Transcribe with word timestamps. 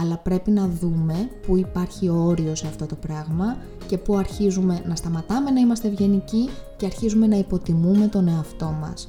αλλά 0.00 0.16
πρέπει 0.16 0.50
να 0.50 0.68
δούμε 0.68 1.30
που 1.46 1.56
υπάρχει 1.56 2.08
όριο 2.08 2.54
σε 2.54 2.66
αυτό 2.66 2.86
το 2.86 2.94
πράγμα 2.94 3.56
και 3.86 3.98
που 3.98 4.16
αρχίζουμε 4.16 4.82
να 4.86 4.96
σταματάμε 4.96 5.50
να 5.50 5.60
είμαστε 5.60 5.88
ευγενικοί 5.88 6.48
και 6.76 6.86
αρχίζουμε 6.86 7.26
να 7.26 7.36
υποτιμούμε 7.36 8.06
τον 8.06 8.28
εαυτό 8.28 8.76
μας. 8.80 9.08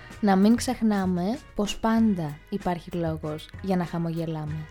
να 0.21 0.35
μην 0.35 0.55
ξεχνάμε 0.55 1.37
πως 1.55 1.79
πάντα 1.79 2.37
υπάρχει 2.49 2.91
λόγος 2.91 3.49
για 3.61 3.77
να 3.77 3.85
χαμογελάμε. 3.85 4.65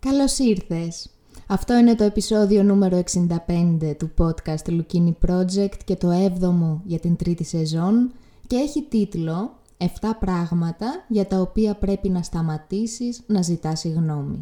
Καλώς 0.00 0.38
ήρθες! 0.38 1.10
Αυτό 1.46 1.78
είναι 1.78 1.94
το 1.94 2.04
επεισόδιο 2.04 2.62
νούμερο 2.62 3.02
65 3.46 3.94
του 3.98 4.10
podcast 4.18 4.66
Lukini 4.66 5.12
Project 5.28 5.76
και 5.84 5.96
το 5.96 6.08
7ο 6.10 6.80
για 6.84 6.98
την 6.98 7.16
τρίτη 7.16 7.44
σεζόν 7.44 8.10
και 8.46 8.56
έχει 8.56 8.82
τίτλο 8.82 9.58
7 9.78 9.84
πράγματα 10.20 11.04
για 11.08 11.26
τα 11.26 11.40
οποία 11.40 11.74
πρέπει 11.74 12.08
να 12.08 12.22
σταματήσεις 12.22 13.20
να 13.26 13.42
ζητάς 13.42 13.80
συγγνώμη. 13.80 14.38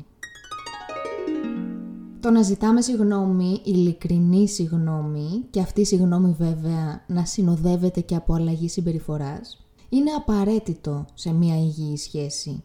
Το 2.28 2.34
να 2.34 2.42
ζητάμε 2.42 2.80
συγγνώμη, 2.80 3.60
ειλικρινή 3.64 4.48
συγγνώμη 4.48 5.44
και 5.50 5.60
αυτή 5.60 5.80
η 5.80 5.84
συγγνώμη 5.84 6.34
βέβαια 6.38 7.04
να 7.06 7.24
συνοδεύεται 7.24 8.00
και 8.00 8.14
από 8.14 8.34
αλλαγή 8.34 8.68
συμπεριφοράς, 8.68 9.66
είναι 9.88 10.10
απαραίτητο 10.10 11.04
σε 11.14 11.32
μια 11.32 11.56
υγιή 11.56 11.96
σχέση. 11.96 12.62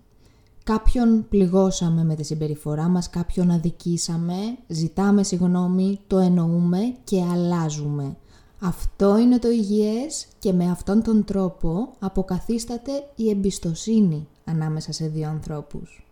Κάποιον 0.64 1.26
πληγώσαμε 1.30 2.04
με 2.04 2.16
τη 2.16 2.24
συμπεριφορά 2.24 2.88
μας, 2.88 3.10
κάποιον 3.10 3.52
αδικήσαμε, 3.52 4.36
ζητάμε 4.68 5.24
συγγνώμη, 5.24 6.00
το 6.08 6.18
εννοούμε 6.18 6.80
και 7.04 7.24
αλλάζουμε. 7.32 8.18
Αυτό 8.60 9.18
είναι 9.18 9.40
το 9.40 9.50
υγιές 9.50 10.28
και 10.40 10.54
με 10.54 10.72
αυτόν 10.72 11.04
τον 11.04 11.24
τρόπο 11.24 11.90
αποκαθίσταται 12.00 12.92
η 13.16 13.30
εμπιστοσύνη 13.30 14.28
ανάμεσα 14.46 14.92
σε 14.92 15.08
δύο 15.08 15.28
ανθρώπους. 15.28 16.04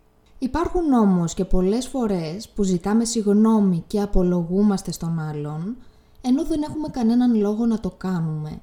Υπάρχουν 0.42 0.92
όμως 0.92 1.34
και 1.34 1.44
πολλές 1.44 1.86
φορές 1.86 2.48
που 2.48 2.62
ζητάμε 2.62 3.04
συγγνώμη 3.04 3.84
και 3.86 4.00
απολογούμαστε 4.00 4.92
στον 4.92 5.18
άλλον, 5.18 5.76
ενώ 6.20 6.44
δεν 6.44 6.62
έχουμε 6.62 6.88
κανέναν 6.88 7.34
λόγο 7.34 7.66
να 7.66 7.80
το 7.80 7.90
κάνουμε. 7.90 8.60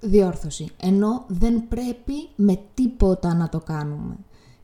Διόρθωση, 0.00 0.68
ενώ 0.80 1.24
δεν 1.26 1.68
πρέπει 1.68 2.28
με 2.36 2.58
τίποτα 2.74 3.34
να 3.34 3.48
το 3.48 3.60
κάνουμε. 3.60 4.16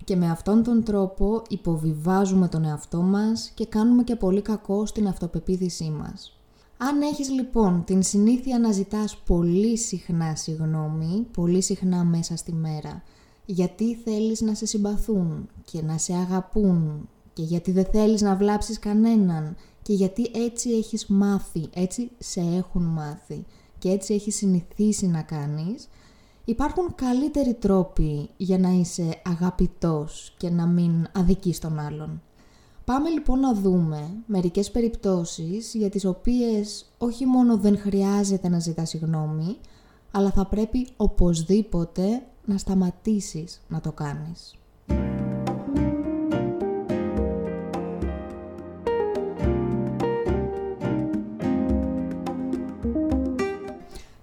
Και 0.04 0.16
με 0.16 0.30
αυτόν 0.30 0.62
τον 0.62 0.84
τρόπο 0.84 1.42
υποβιβάζουμε 1.48 2.48
τον 2.48 2.64
εαυτό 2.64 3.00
μας 3.00 3.50
και 3.54 3.66
κάνουμε 3.66 4.02
και 4.02 4.16
πολύ 4.16 4.42
κακό 4.42 4.86
στην 4.86 5.08
αυτοπεποίθησή 5.08 5.90
μας. 5.90 6.38
Αν 6.76 7.00
έχεις 7.02 7.30
λοιπόν 7.30 7.84
την 7.84 8.02
συνήθεια 8.02 8.58
να 8.58 8.72
ζητάς 8.72 9.16
πολύ 9.16 9.78
συχνά 9.78 10.36
συγγνώμη, 10.36 11.26
πολύ 11.32 11.62
συχνά 11.62 12.04
μέσα 12.04 12.36
στη 12.36 12.52
μέρα, 12.52 13.02
γιατί 13.46 13.94
θέλεις 13.94 14.40
να 14.40 14.54
σε 14.54 14.66
συμπαθούν 14.66 15.48
και 15.64 15.82
να 15.82 15.98
σε 15.98 16.14
αγαπούν 16.14 17.08
και 17.32 17.42
γιατί 17.42 17.72
δεν 17.72 17.84
θέλεις 17.84 18.20
να 18.20 18.36
βλάψεις 18.36 18.78
κανέναν 18.78 19.56
και 19.82 19.92
γιατί 19.92 20.30
έτσι 20.34 20.70
έχεις 20.70 21.06
μάθει, 21.06 21.68
έτσι 21.74 22.10
σε 22.18 22.40
έχουν 22.40 22.82
μάθει 22.82 23.44
και 23.78 23.90
έτσι 23.90 24.14
έχεις 24.14 24.36
συνηθίσει 24.36 25.06
να 25.06 25.22
κάνεις, 25.22 25.88
υπάρχουν 26.44 26.94
καλύτεροι 26.94 27.54
τρόποι 27.54 28.28
για 28.36 28.58
να 28.58 28.68
είσαι 28.68 29.20
αγαπητός 29.24 30.34
και 30.36 30.50
να 30.50 30.66
μην 30.66 31.06
αδικείς 31.12 31.58
τον 31.58 31.78
άλλον. 31.78 32.22
Πάμε 32.84 33.08
λοιπόν 33.08 33.40
να 33.40 33.54
δούμε 33.54 34.14
μερικές 34.26 34.70
περιπτώσεις 34.70 35.74
για 35.74 35.88
τις 35.88 36.04
οποίες 36.04 36.92
όχι 36.98 37.26
μόνο 37.26 37.56
δεν 37.56 37.78
χρειάζεται 37.78 38.48
να 38.48 38.58
ζητάς 38.58 38.88
συγγνώμη, 38.88 39.56
αλλά 40.10 40.30
θα 40.30 40.46
πρέπει 40.46 40.88
οπωσδήποτε 40.96 42.22
να 42.44 42.58
σταματήσεις 42.58 43.60
να 43.68 43.80
το 43.80 43.92
κάνεις. 43.92 44.54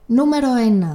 Νούμερο 0.05 0.47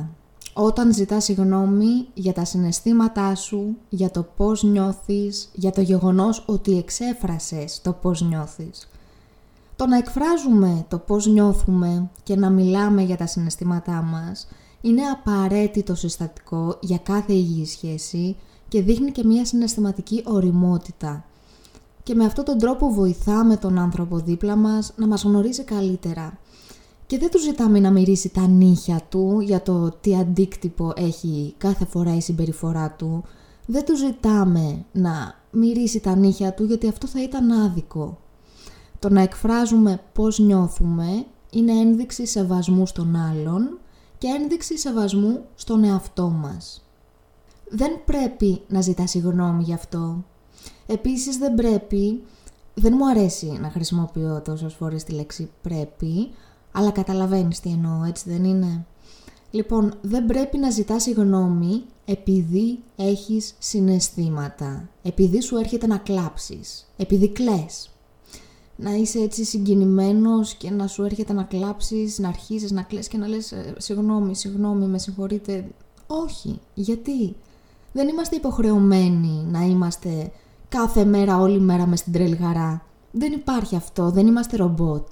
1. 0.05 0.09
Όταν 0.55 0.95
ζητάς 0.95 1.25
συγγνώμη 1.25 2.09
για 2.15 2.33
τα 2.33 2.45
συναισθήματά 2.45 3.35
σου, 3.35 3.77
για 3.89 4.11
το 4.11 4.27
πώς 4.37 4.63
νιώθεις, 4.63 5.49
για 5.53 5.71
το 5.71 5.81
γεγονός 5.81 6.45
ότι 6.47 6.79
εξέφρασες 6.79 7.81
το 7.83 7.93
πώς 7.93 8.23
νιώθεις. 8.23 8.89
Το 9.77 9.87
να 9.87 9.97
εκφράζουμε 9.97 10.85
το 10.89 10.99
πώς 10.99 11.27
νιώθουμε 11.27 12.11
και 12.23 12.37
να 12.37 12.51
μιλάμε 12.51 13.03
για 13.03 13.17
τα 13.17 13.27
συναισθήματά 13.27 14.03
μας 14.03 14.49
είναι 14.87 15.03
απαραίτητο 15.03 15.95
συστατικό 15.95 16.79
για 16.81 16.99
κάθε 16.99 17.33
υγιή 17.33 17.67
σχέση 17.67 18.37
και 18.69 18.83
δείχνει 18.83 19.11
και 19.11 19.25
μια 19.25 19.45
συναισθηματική 19.45 20.23
οριμότητα. 20.27 21.25
Και 22.03 22.15
με 22.15 22.25
αυτόν 22.25 22.45
τον 22.45 22.59
τρόπο 22.59 22.89
βοηθάμε 22.93 23.57
τον 23.57 23.79
άνθρωπο 23.79 24.19
δίπλα 24.19 24.57
μας 24.57 24.93
να 24.97 25.07
μας 25.07 25.23
γνωρίζει 25.23 25.63
καλύτερα. 25.63 26.39
Και 27.07 27.19
δεν 27.19 27.31
του 27.31 27.39
ζητάμε 27.39 27.81
να 27.81 27.91
μυρίσει 27.91 28.29
τα 28.29 28.47
νύχια 28.47 29.01
του 29.09 29.41
για 29.41 29.63
το 29.63 29.91
τι 30.01 30.17
αντίκτυπο 30.17 30.93
έχει 30.97 31.55
κάθε 31.59 31.85
φορά 31.85 32.17
η 32.17 32.21
συμπεριφορά 32.21 32.91
του. 32.91 33.25
Δεν 33.67 33.85
του 33.85 33.97
ζητάμε 33.97 34.85
να 34.93 35.35
μυρίσει 35.51 36.01
τα 36.01 36.17
νύχια 36.17 36.53
του 36.55 36.65
γιατί 36.65 36.89
αυτό 36.89 37.07
θα 37.07 37.23
ήταν 37.23 37.51
άδικο. 37.51 38.19
Το 38.99 39.09
να 39.09 39.21
εκφράζουμε 39.21 40.01
πώς 40.13 40.39
νιώθουμε 40.39 41.25
είναι 41.51 41.73
ένδειξη 41.73 42.27
σεβασμού 42.27 42.87
στον 42.87 43.17
άλλον 43.17 43.79
και 44.19 44.29
ένδειξη 44.29 44.79
σεβασμού 44.79 45.45
στον 45.55 45.85
εαυτό 45.85 46.29
μας. 46.29 46.85
Δεν 47.69 48.05
πρέπει 48.05 48.61
να 48.69 48.81
ζητάς 48.81 49.11
συγγνώμη 49.11 49.63
γι' 49.63 49.75
αυτό. 49.75 50.25
Επίσης 50.87 51.37
δεν 51.37 51.55
πρέπει, 51.55 52.23
δεν 52.75 52.93
μου 52.97 53.09
αρέσει 53.09 53.59
να 53.61 53.71
χρησιμοποιώ 53.71 54.41
τόσες 54.45 54.75
φορές 54.75 55.05
τη 55.05 55.13
λέξη 55.13 55.51
πρέπει, 55.63 56.31
αλλά 56.73 56.91
καταλαβαίνεις 56.91 57.61
τι 57.61 57.71
εννοώ, 57.71 58.05
έτσι 58.05 58.31
δεν 58.31 58.45
είναι; 58.45 58.87
Λοιπόν, 59.51 59.95
δεν 60.01 60.27
πρέπει 60.27 60.59
να 60.59 60.71
ζητάς 60.71 61.03
συγγνώμη 61.03 61.83
επειδή 62.05 62.79
έχεις 62.97 63.55
συναισθήματα, 63.59 64.89
επειδή 65.03 65.41
σου 65.41 65.57
έρχεται 65.57 65.87
να 65.87 65.99
κλάψεις, 65.99 66.87
επειδή 66.97 67.29
κλαις 67.29 67.91
να 68.77 68.91
είσαι 68.95 69.19
έτσι 69.19 69.45
συγκινημένος 69.45 70.55
και 70.55 70.71
να 70.71 70.87
σου 70.87 71.03
έρχεται 71.03 71.33
να 71.33 71.43
κλάψεις, 71.43 72.19
να 72.19 72.29
αρχίσεις 72.29 72.71
να 72.71 72.83
κλαις 72.83 73.09
και 73.09 73.17
να 73.17 73.27
λες 73.27 73.53
«Ε, 73.53 73.75
συγγνώμη, 73.79 74.35
συγγνώμη, 74.37 74.87
με 74.87 74.99
συγχωρείτε. 74.99 75.69
Όχι. 76.07 76.61
Γιατί; 76.75 77.37
Δεν 77.93 78.09
είμαστε 78.09 78.37
υποχρεωμένοι 78.37 79.47
να 79.51 79.61
είμαστε 79.61 80.33
κάθε 80.69 81.05
μέρα, 81.05 81.41
όλη 81.41 81.61
μέρα 81.61 81.87
μες 81.87 81.99
στην 81.99 82.13
τρελγαρά. 82.13 82.83
Δεν 83.11 83.33
υπάρχει 83.33 83.77
αυτό, 83.77 84.11
δεν 84.11 84.27
είμαστε 84.27 84.57
ρομπότ. 84.57 85.11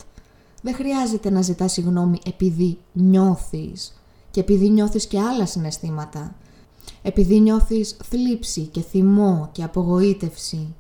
Δεν 0.63 0.75
χρειάζεται 0.75 1.31
να 1.31 1.43
ζητάς 1.43 1.73
συγγνώμη 1.73 2.19
επειδή 2.25 2.79
νιώθεις 2.93 4.01
και 4.31 4.41
επειδή 4.41 4.69
νιώθεις 4.69 5.07
και 5.07 5.21
άλλα 5.21 5.47
συναισθήματα. 5.47 6.35
Επειδή 7.03 7.41
νιώθεις 7.41 7.97
θλίψη 8.05 8.61
και 8.61 8.81
θυμό 8.81 9.49
και 9.53 9.63
απογοήτευση 9.63 10.75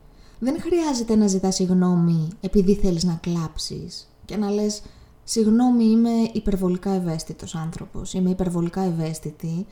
δεν 0.44 0.61
χρειάζεται 0.61 1.17
να 1.17 1.26
ζητάς 1.26 1.55
συγγνώμη 1.55 2.29
επειδή 2.41 2.75
θέλεις 2.75 3.05
να 3.05 3.19
κλάψεις 3.23 4.08
και 4.25 4.37
να 4.37 4.50
λες 4.50 4.82
«Συγγνώμη, 5.25 5.85
είμαι 5.85 6.11
υπερβολικά 6.32 6.91
ευαίσθητος 6.91 7.55
άνθρωπος, 7.55 8.12
είμαι 8.12 8.31
υπερβολικά 8.31 8.82
ευαίσθητη». 8.82 9.67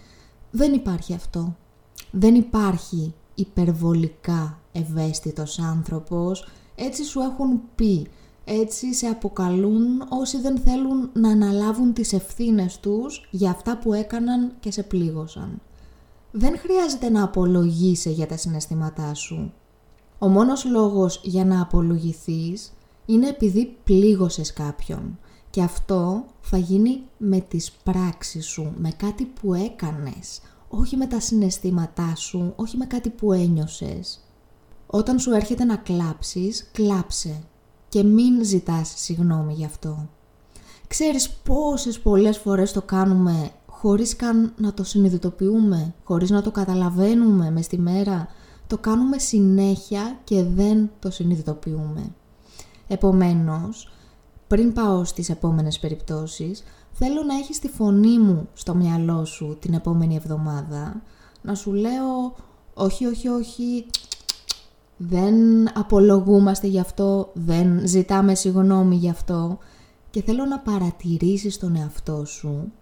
Δεν 0.50 0.72
υπάρχει 0.72 1.14
αυτό. 1.14 1.56
Δεν 2.10 2.34
υπάρχει 2.34 3.14
υπερβολικά 3.34 4.58
ευαίσθητος 4.72 5.58
άνθρωπος, 5.58 6.48
έτσι 6.75 7.04
σου 7.04 7.20
έχουν 7.20 7.60
πει. 7.75 8.06
Έτσι 8.44 8.94
σε 8.94 9.06
αποκαλούν 9.06 10.06
όσοι 10.08 10.40
δεν 10.40 10.58
θέλουν 10.58 11.10
να 11.12 11.28
αναλάβουν 11.28 11.92
τις 11.92 12.12
ευθύνες 12.12 12.80
τους 12.80 13.28
για 13.30 13.50
αυτά 13.50 13.78
που 13.78 13.92
έκαναν 13.92 14.52
και 14.60 14.70
σε 14.70 14.82
πλήγωσαν. 14.82 15.60
Δεν 16.30 16.58
χρειάζεται 16.58 17.08
να 17.08 17.22
απολογείσαι 17.22 18.10
για 18.10 18.26
τα 18.26 18.36
συναισθήματά 18.36 19.14
σου. 19.14 19.52
Ο 20.22 20.28
μόνος 20.28 20.64
λόγος 20.64 21.20
για 21.22 21.44
να 21.44 21.62
απολογηθείς 21.62 22.72
είναι 23.06 23.28
επειδή 23.28 23.76
πλήγωσες 23.84 24.52
κάποιον. 24.52 25.19
Και 25.50 25.62
αυτό 25.62 26.24
θα 26.40 26.56
γίνει 26.56 27.02
με 27.19 27.40
τις 27.40 27.72
πράξεις 27.72 28.46
σου, 28.46 28.72
με 28.78 28.90
κάτι 28.96 29.24
που 29.24 29.54
έκανες, 29.54 30.40
όχι 30.69 30.96
με 30.96 31.06
τα 31.06 31.20
συναισθήματά 31.20 32.14
σου, 32.16 32.52
όχι 32.56 32.76
με 32.76 32.86
κάτι 32.86 33.10
που 33.10 33.32
ένιωσες. 33.32 34.20
Όταν 34.86 35.19
σου 35.19 35.32
έρχεται 35.32 35.64
να 35.64 35.76
κλάψεις, 35.76 36.70
κλάψε 36.72 37.42
και 37.88 38.02
μην 38.02 38.44
ζητάς 38.44 38.92
συγνώμη 38.96 39.52
γι' 39.52 39.64
αυτό. 39.64 40.08
Ξέρεις 40.86 41.30
πόσες 41.30 42.00
πολλές 42.00 42.38
φορές 42.38 42.72
το 42.72 42.82
κάνουμε 42.82 43.50
χωρίς 43.66 44.16
καν 44.16 44.52
να 44.56 44.75
το 44.75 44.84
συνειδητοποιούμε, 44.84 45.94
χωρίς 46.04 46.30
να 46.30 46.42
το 46.42 46.50
καταλαβαίνουμε 46.50 47.50
μες 47.50 47.64
στη 47.64 47.78
μέρα; 47.78 48.28
Το 48.72 48.78
κάνουμε 48.78 49.19
συνέχεια 49.19 50.19
και 50.24 50.42
δεν 50.42 50.90
το 50.98 51.10
συνειδητοποιούμε. 51.10 52.12
Επομένως, 52.88 53.92
πριν 54.46 54.72
πάω 54.72 55.04
στις 55.04 55.30
επόμενες 55.30 55.78
περιπτώσεις, 55.78 56.62
θέλω 56.92 57.22
να 57.22 57.34
έχεις 57.34 57.58
τη 57.58 57.69
φωνή 57.69 58.19
μου 58.19 58.48
στο 58.54 58.74
μυαλό 58.74 59.24
σου 59.24 59.56
την 59.60 59.74
επόμενη 59.74 60.16
εβδομάδα, 60.16 61.02
να 61.42 61.54
σου 61.54 61.72
λέω 61.72 62.34
όχι, 62.74 63.06
όχι, 63.06 63.28
όχι, 63.28 63.86
δεν 64.96 65.34
απολογούμαστε 65.78 66.66
γι' 66.66 66.80
αυτό, 66.80 67.30
δεν 67.34 67.86
ζητάμε 67.86 68.34
συγγνώμη 68.34 68.96
γι' 68.96 69.10
αυτό 69.10 69.58
και 70.10 70.22
θέλω 70.22 70.44
να 70.44 70.58
παρατηρήσεις 70.58 71.58
τον 71.58 71.76
εαυτό 71.76 72.25
σου 72.25 72.72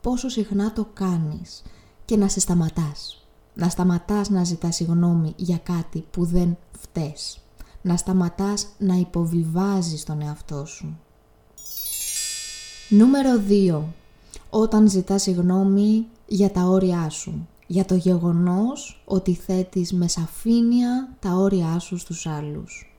πόσο 0.00 0.28
συχνά 0.28 0.72
το 0.72 0.88
κάνεις 0.92 1.62
και 2.04 2.16
να 2.16 2.28
σε 2.28 2.40
σταματάς. 2.40 3.25
Να 3.58 3.68
σταματάς 3.68 4.30
να 4.30 4.44
ζητάς 4.44 4.74
συγγνώμη 4.74 5.32
για 5.36 5.58
κάτι 5.58 6.04
που 6.10 6.24
δεν 6.24 6.56
φταίς. 6.80 7.38
Να 7.82 7.96
σταματάς 7.96 8.66
να 8.78 8.94
υποβιβάζεις 8.94 10.04
τον 10.04 10.20
εαυτό 10.20 10.64
σου. 10.64 10.98
Νούμερο 12.88 13.40
2. 13.48 13.82
Όταν 14.50 14.88
ζητάς 14.88 15.22
συγγνώμη 15.22 16.06
για 16.26 16.50
τα 16.50 16.62
όρια 16.62 17.08
σου. 17.08 17.48
Για 17.66 17.84
το 17.84 17.94
γεγονός 17.94 19.02
ότι 19.04 19.34
θέτεις 19.34 19.92
με 19.92 20.08
σαφήνεια 20.08 21.16
τα 21.18 21.30
όρια 21.30 21.78
σου 21.78 21.96
στους 21.96 22.26
άλλους. 22.26 22.96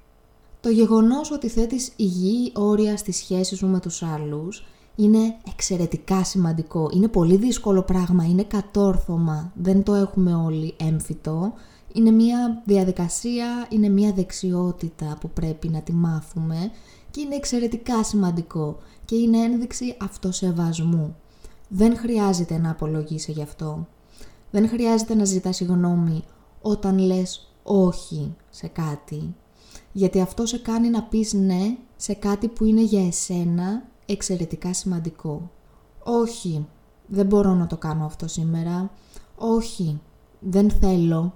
Το 0.61 0.69
γεγονός 0.69 1.31
ότι 1.31 1.49
θέτεις 1.49 1.91
υγιή 1.95 2.51
όρια 2.55 2.97
στη 2.97 3.11
σχέση 3.11 3.55
σου 3.55 3.67
με 3.67 3.79
τους 3.79 4.03
άλλους 4.03 4.65
είναι 4.99 5.37
εξαιρετικά 5.51 6.23
σημαντικό. 6.23 6.89
Είναι 6.93 7.07
πολύ 7.07 7.37
δύσκολο 7.37 7.81
πράγμα, 7.81 8.23
είναι 8.25 8.43
κατόρθωμα, 8.43 9.51
δεν 9.55 9.83
το 9.83 9.93
έχουμε 9.93 10.33
όλοι 10.33 10.75
έμφυτο. 10.77 11.53
Είναι 11.93 12.11
μια 12.11 12.61
διαδικασία, 12.65 13.67
είναι 13.69 13.89
μια 13.89 14.11
δεξιότητα 14.11 15.17
που 15.19 15.29
πρέπει 15.29 15.67
να 15.67 15.81
τη 15.81 15.93
μάθουμε 15.93 16.71
και 17.11 17.21
είναι 17.21 17.35
εξαιρετικά 17.35 18.03
σημαντικό 18.03 18.77
και 19.05 19.15
είναι 19.15 19.37
ένδειξη 19.37 19.97
αυτοσεβασμού. 20.01 21.15
Δεν 21.67 21.97
χρειάζεται 21.97 22.57
να 22.57 22.71
απολογείσαι 22.71 23.31
γι' 23.31 23.41
αυτό. 23.41 23.87
Δεν 24.51 24.67
χρειάζεται 24.67 25.15
να 25.15 25.25
ζητάς 25.25 25.55
συγγνώμη 25.55 26.23
όταν 26.61 26.97
λες 26.97 27.51
όχι 27.63 28.35
σε 28.49 28.67
κάτι. 28.67 29.35
Γιατί 29.91 30.21
αυτό 30.21 30.45
σε 30.45 30.57
κάνει 30.57 30.89
να 30.89 31.03
πεις 31.03 31.33
ναι 31.33 31.77
σε 31.95 32.13
κάτι 32.13 32.47
που 32.47 32.65
είναι 32.65 32.81
για 32.81 33.07
εσένα 33.07 33.83
εξαιρετικά 34.07 34.73
σημαντικό. 34.73 35.51
Όχι, 36.03 36.67
δεν 37.07 37.25
μπορώ 37.25 37.53
να 37.53 37.67
το 37.67 37.77
κάνω 37.77 38.05
αυτό 38.05 38.27
σήμερα. 38.27 38.91
Όχι, 39.35 40.01
δεν 40.39 40.71
θέλω. 40.71 41.33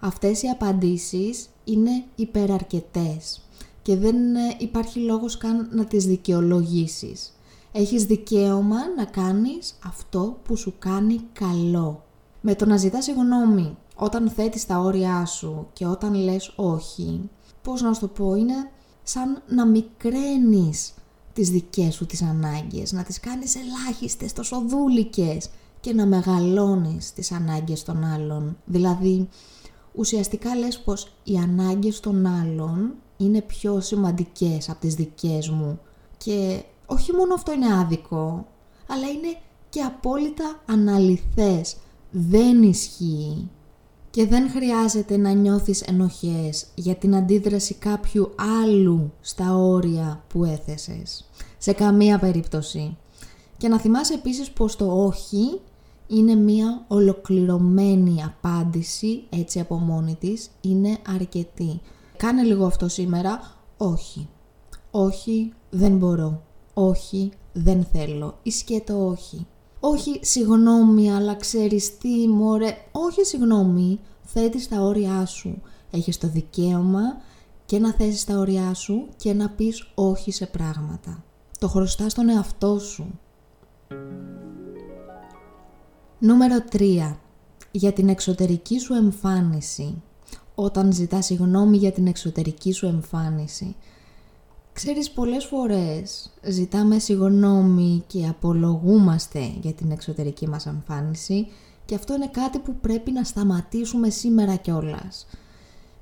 Αυτές 0.00 0.42
οι 0.42 0.48
απαντήσεις 0.48 1.48
είναι 1.64 2.04
υπεραρκετές 2.14 3.40
και 3.82 3.96
δεν 3.96 4.34
ε, 4.36 4.56
υπάρχει 4.58 4.98
λόγος 4.98 5.36
καν 5.36 5.68
να 5.72 5.84
τις 5.84 6.06
δικαιολογήσεις. 6.06 7.38
Έχεις 7.72 8.04
δικαίωμα 8.04 8.76
να 8.96 9.04
κάνεις 9.04 9.78
αυτό 9.84 10.38
που 10.44 10.56
σου 10.56 10.74
κάνει 10.78 11.20
καλό. 11.32 12.04
Με 12.40 12.54
το 12.54 12.66
να 12.66 12.76
ζητάς 12.76 13.04
συγγνώμη 13.04 13.76
όταν 13.96 14.30
θέτεις 14.30 14.66
τα 14.66 14.78
όρια 14.78 15.24
σου 15.24 15.66
και 15.72 15.86
όταν 15.86 16.14
λες 16.14 16.52
όχι, 16.56 17.30
πώς 17.62 17.82
να 17.82 17.92
σου 17.92 18.00
το 18.00 18.08
πω, 18.08 18.34
είναι 18.34 18.70
σαν 19.02 19.42
να 19.48 19.66
μικραίνεις 19.66 20.94
τις 21.34 21.50
δικές 21.50 21.94
σου 21.94 22.06
τις 22.06 22.22
ανάγκες, 22.22 22.92
να 22.92 23.02
τις 23.02 23.20
κάνεις 23.20 23.56
ελάχιστες, 23.56 24.32
τόσο 24.32 24.62
δούλικες 24.66 25.50
και 25.80 25.92
να 25.92 26.06
μεγαλώνεις 26.06 27.12
τις 27.12 27.32
ανάγκες 27.32 27.82
των 27.82 28.04
άλλων. 28.04 28.56
Δηλαδή, 28.64 29.28
ουσιαστικά 29.94 30.56
λες 30.56 30.78
πως 30.78 31.12
οι 31.24 31.36
ανάγκες 31.36 32.00
των 32.00 32.26
άλλων 32.26 32.94
είναι 33.16 33.42
πιο 33.42 33.80
σημαντικές 33.80 34.68
από 34.68 34.80
τις 34.80 34.94
δικές 34.94 35.48
μου 35.48 35.80
και 36.16 36.62
όχι 36.86 37.12
μόνο 37.12 37.34
αυτό 37.34 37.52
είναι 37.52 37.74
άδικο, 37.74 38.46
αλλά 38.88 39.08
είναι 39.08 39.36
και 39.68 39.80
απόλυτα 39.80 40.62
αναλυθές. 40.66 41.76
Δεν 42.10 42.62
ισχύει. 42.62 43.50
Και 44.14 44.26
δεν 44.26 44.50
χρειάζεται 44.50 45.16
να 45.16 45.32
νιώθεις 45.32 45.82
ενοχές 45.82 46.66
για 46.74 46.94
την 46.94 47.16
αντίδραση 47.16 47.74
κάποιου 47.74 48.30
άλλου 48.62 49.12
στα 49.20 49.56
όρια 49.56 50.24
που 50.28 50.44
έθεσες. 50.44 51.30
Σε 51.58 51.72
καμία 51.72 52.18
περίπτωση. 52.18 52.96
Και 53.56 53.68
να 53.68 53.78
θυμάσαι 53.78 54.14
επίσης 54.14 54.50
πως 54.50 54.76
το 54.76 55.04
όχι 55.04 55.60
είναι 56.06 56.34
μία 56.34 56.84
ολοκληρωμένη 56.88 58.22
απάντηση, 58.22 59.24
έτσι 59.30 59.60
από 59.60 59.76
μόνη 59.76 60.16
της, 60.20 60.50
είναι 60.60 60.98
αρκετή. 61.14 61.80
Κάνε 62.16 62.42
λίγο 62.42 62.66
αυτό 62.66 62.88
σήμερα, 62.88 63.56
όχι. 63.76 64.28
Όχι, 64.90 65.52
δεν 65.70 65.96
μπορώ. 65.96 66.42
Όχι, 66.74 67.30
δεν 67.52 67.84
θέλω. 67.92 68.38
Ή 68.42 68.50
σκέτο 68.50 69.06
όχι 69.06 69.46
όχι 69.86 70.20
συγγνώμη, 70.22 71.12
αλλά 71.12 71.34
ξέρεις 71.34 71.98
τι, 71.98 72.28
μωρέ, 72.28 72.76
όχι 72.92 73.24
συγγνώμη, 73.24 74.00
θέτεις 74.22 74.68
τα 74.68 74.80
όρια 74.80 75.26
σου. 75.26 75.62
Έχεις 75.90 76.18
το 76.18 76.28
δικαίωμα 76.28 77.02
και 77.66 77.78
να 77.78 77.92
θέσεις 77.92 78.24
τα 78.24 78.38
όρια 78.38 78.74
σου 78.74 79.08
και 79.16 79.32
να 79.32 79.48
πεις 79.48 79.90
όχι 79.94 80.30
σε 80.30 80.46
πράγματα. 80.46 81.24
Το 81.58 81.68
χρωστάς 81.68 82.12
στον 82.12 82.28
εαυτό 82.28 82.78
σου. 82.78 83.20
Νούμερο 86.18 86.56
3. 86.72 87.16
Για 87.70 87.92
την 87.92 88.08
εξωτερική 88.08 88.78
σου 88.78 88.94
εμφάνιση. 88.94 90.02
Όταν 90.54 90.92
ζητάς 90.92 91.24
συγγνώμη 91.24 91.76
για 91.76 91.92
την 91.92 92.06
εξωτερική 92.06 92.72
σου 92.72 92.86
εμφάνιση. 92.86 93.76
Ξέρεις, 94.74 95.10
πολλές 95.10 95.44
φορές 95.44 96.30
ζητάμε 96.42 96.98
συγγνώμη 96.98 98.04
και 98.06 98.26
απολογούμαστε 98.26 99.52
για 99.60 99.72
την 99.72 99.90
εξωτερική 99.90 100.48
μας 100.48 100.66
εμφάνιση 100.66 101.46
και 101.84 101.94
αυτό 101.94 102.14
είναι 102.14 102.28
κάτι 102.32 102.58
που 102.58 102.74
πρέπει 102.80 103.10
να 103.10 103.24
σταματήσουμε 103.24 104.10
σήμερα 104.10 104.54
κιόλας. 104.54 105.26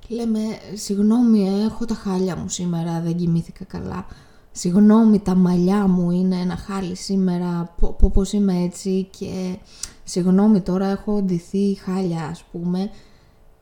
Λέμε, 0.07 0.39
συγγνώμη, 0.73 1.63
έχω 1.63 1.85
τα 1.85 1.93
χάλια 1.93 2.35
μου 2.35 2.49
σήμερα, 2.49 3.01
δεν 3.01 3.15
κοιμήθηκα 3.15 3.63
καλά. 3.63 4.05
Συγγνώμη, 4.51 5.19
τα 5.19 5.35
μαλλιά 5.35 5.87
μου 5.87 6.11
είναι 6.11 6.35
ένα 6.35 6.55
χάλι 6.55 6.95
σήμερα, 6.95 7.75
πώς 8.13 8.33
είμαι 8.33 8.63
έτσι 8.63 9.07
και 9.17 9.57
συγγνώμη 10.03 10.61
τώρα 10.61 10.87
έχω 10.87 11.21
ντυθεί 11.21 11.73
χάλια 11.73 12.23
ας 12.23 12.43
πούμε 12.51 12.89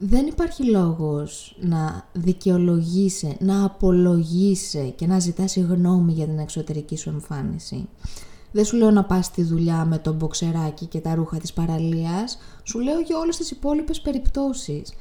δεν 0.04 0.28
υπάρχει 0.28 0.64
λόγος 0.64 1.58
να 1.60 2.06
δικαιολογήσει, 2.14 3.38
να 3.40 3.66
απολογήσει 3.66 4.94
και 4.98 5.08
να 5.08 5.20
ζητάς 5.20 5.52
συγγνώμη 5.52 6.12
για 6.12 6.26
την 6.26 6.40
εξωτερική 6.40 6.98
σου 6.98 7.10
εμφάνιση. 7.10 7.90
Δεν 8.52 8.66
σου 8.66 8.78
λέω 8.78 8.92
να 8.92 9.04
πας 9.04 9.26
στη 9.26 9.44
δουλειά 9.44 9.86
με 9.86 9.98
το 9.98 10.14
μποξεράκι 10.14 10.86
και 10.86 11.00
τα 11.00 11.16
ρούχα 11.16 11.38
της 11.38 11.54
παραλίας, 11.54 12.38
σου 12.64 12.80
λέω 12.80 13.00
για 13.00 13.18
όλες 13.18 13.38
τις 13.38 13.52
υπόλοιπες 13.52 14.02
περιπτώσεις. 14.02 14.94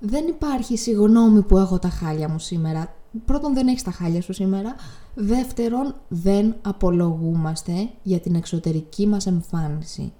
Δεν 0.00 0.26
υπάρχει 0.26 0.76
συγγνώμη 0.76 1.42
που 1.42 1.58
έχω 1.58 1.78
τα 1.78 1.88
χάλια 1.88 2.28
μου 2.28 2.38
σήμερα. 2.38 2.94
Πρώτον 3.24 3.54
δεν 3.54 3.66
έχεις 3.66 3.82
τα 3.82 3.90
χάλια 3.90 4.22
σου 4.22 4.32
σήμερα. 4.32 4.74
Δεύτερον 5.14 5.94
δεν 6.08 6.54
απολογούμαστε 6.62 7.88
για 8.02 8.18
την 8.18 8.34
εξωτερική 8.34 9.06
μας 9.06 9.26
εμφάνιση 9.26 10.12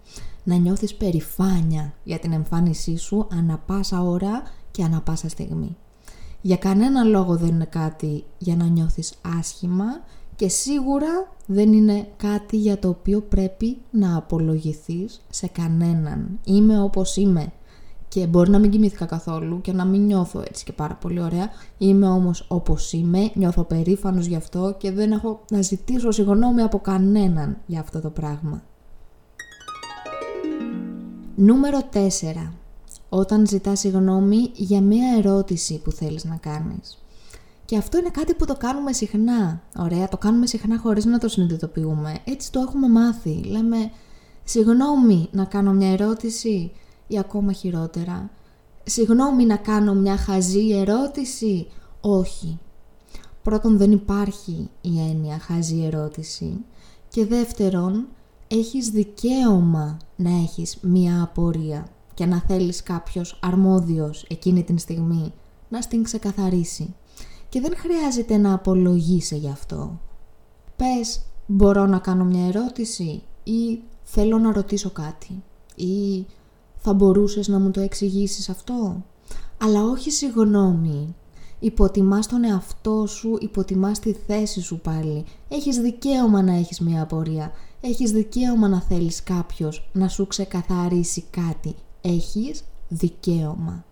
να 0.49 0.57
νιώθεις 0.57 0.95
περηφάνια 0.95 1.93
για 2.05 2.19
την 2.19 2.33
εμφάνισή 2.33 2.97
σου 2.97 3.27
ανα 3.33 3.59
πάσα 3.67 4.03
ώρα 4.03 4.43
και 4.71 4.85
ανα 4.85 5.01
πάσα 5.01 5.29
στιγμή. 5.29 5.77
Για 6.41 6.57
κανένα 6.57 7.03
λόγο 7.03 7.37
δεν 7.37 7.49
είναι 7.49 7.65
κάτι 7.65 8.25
για 8.39 8.57
να 8.57 8.65
νιώθεις 8.65 9.15
άσχημα 9.39 9.85
και 10.37 10.49
σίγουρα 10.49 11.33
δεν 11.47 11.73
είναι 11.73 12.09
κάτι 12.17 12.57
για 12.57 12.79
το 12.79 12.89
οποίο 12.89 13.21
πρέπει 13.21 13.79
να 13.91 14.17
απολογηθείς 14.17 15.21
σε 15.31 15.47
κανέναν. 15.47 16.39
Είμαι 16.45 16.83
όπως 16.83 17.17
είμαι 17.17 17.53
και 18.09 18.27
μπορεί 18.27 18.51
να 18.51 18.59
μην 18.59 18.71
κοιμήθηκα 18.71 19.05
καθόλου 19.05 19.61
και 19.61 19.73
να 19.73 19.85
μην 19.85 20.05
νιώθω 20.05 20.41
έτσι 20.41 20.65
και 20.65 20.73
πάρα 20.73 20.95
πολύ 20.95 21.21
ωραία. 21.23 21.51
Είμαι 21.79 22.09
όμως 22.09 22.45
όπως 22.49 22.93
είμαι, 22.93 23.31
νιώθω 23.35 23.63
περήφανος 23.65 24.27
γι' 24.27 24.37
αυτό 24.37 24.75
και 24.79 24.91
δεν 24.91 25.13
έχω 25.13 25.41
να 25.51 25.63
ζητήσω 25.63 26.11
συγγνώμη 26.11 26.63
από 26.63 26.79
κανέναν 26.79 27.57
για 27.67 27.81
αυτό 27.81 28.01
το 28.01 28.11
πράγμα. 28.11 28.63
Νούμερο 31.41 31.79
4. 31.93 32.53
όταν 33.09 33.47
ζητάς 33.47 33.79
συγγνώμη 33.79 34.51
για 34.55 34.81
μία 34.81 35.17
ερώτηση 35.19 35.81
που 35.85 35.91
θέλεις 35.91 36.25
να 36.25 36.37
κάνεις. 36.37 36.99
Και 37.65 37.77
αυτό 37.77 37.99
είναι 37.99 38.11
κάτι 38.11 38.35
που 38.35 38.45
το 38.45 38.55
κάνουμε 38.55 38.93
συχνά. 38.93 39.63
Ωραία, 39.77 40.09
το 40.09 40.17
κάνουμε 40.17 40.47
συχνά 40.47 40.79
χωρίς 40.79 41.05
να 41.05 41.19
το 41.19 41.29
συνειδητοποιούμε. 41.29 42.19
Έτσι 42.25 42.53
το 42.53 42.61
έχουμε 42.61 42.89
μάθει. 42.89 43.43
Λέμε, 43.45 43.91
συγγνώμη 44.45 45.29
να 45.33 45.45
κάνω 45.45 45.73
μια 45.73 45.93
ερώτηση 45.93 46.73
ή 47.07 47.19
ακόμα 47.19 47.53
χειρότερα. 47.53 48.31
Συγγνώμη 48.85 49.45
να 49.45 49.57
κάνω 49.57 49.95
μια 49.95 50.17
χαζή 50.17 50.69
ερώτηση. 50.71 51.67
Όχι. 52.01 52.59
Πρώτον 53.43 53.79
δεν 53.79 53.93
υπάρχει 53.93 54.71
η 54.81 55.01
έννοια 55.11 55.39
χαζή 55.39 55.85
ερώτηση. 55.85 56.65
Και 57.09 57.27
δεύτερον, 57.27 58.07
έχεις 58.49 58.91
δικαίωμα 58.91 59.97
να 60.17 60.31
έχεις 60.31 60.79
μία 60.81 61.23
απορία 61.23 61.89
και 62.15 62.27
να 62.27 62.41
θέλεις 62.47 62.83
κάποιος 62.83 63.39
αρμόδιος 63.43 64.25
εκείνη 64.29 64.63
την 64.63 64.79
στιγμή 64.79 65.33
να 65.69 65.81
στην 65.81 66.03
ξεκαθαρίσει. 66.03 66.95
Και 67.49 67.61
δεν 67.61 67.77
χρειάζεται 67.77 68.37
να 68.37 68.55
απολογείσαι 68.55 69.37
γι' 69.37 69.49
αυτό. 69.49 70.01
Πες, 70.77 71.21
μπορώ 71.47 71.87
να 71.87 71.99
κάνω 71.99 72.25
μια 72.25 72.47
ερώτηση 72.47 73.23
ή 73.45 73.81
θέλω 74.03 74.39
να 74.39 74.53
ρωτήσω 74.53 74.91
κάτι 74.91 75.43
ή 75.75 76.27
θα 76.77 76.93
μπορούσες 76.93 77.49
να 77.49 77.59
μου 77.59 77.71
το 77.71 77.81
εξηγήσεις 77.81 78.49
αυτό. 78.49 79.05
Αλλά 79.59 79.85
όχι 79.85 80.11
συγγνώμη. 80.11 81.15
Υποτιμάς 81.61 82.27
τον 82.27 82.45
εαυτό 82.45 83.07
σου, 83.07 83.37
υποτιμάς 83.41 83.99
τη 83.99 84.13
θέση 84.13 84.61
σου 84.61 84.81
πάλι. 84.81 85.25
Έχεις 85.49 85.79
δικαίωμα 85.79 86.43
να 86.43 86.53
έχεις 86.53 86.81
μια 86.81 87.03
απορία. 87.03 87.53
Έχεις 87.81 88.11
δικαίωμα 88.11 88.69
να 88.69 88.81
θέλεις 88.81 89.23
κάποιος 89.23 89.89
να 89.93 90.09
σου 90.09 90.27
ξεκαθαρίσει 90.27 91.25
κάτι. 91.31 91.75
Έχεις 92.01 92.63
δικαίωμα. 92.89 93.85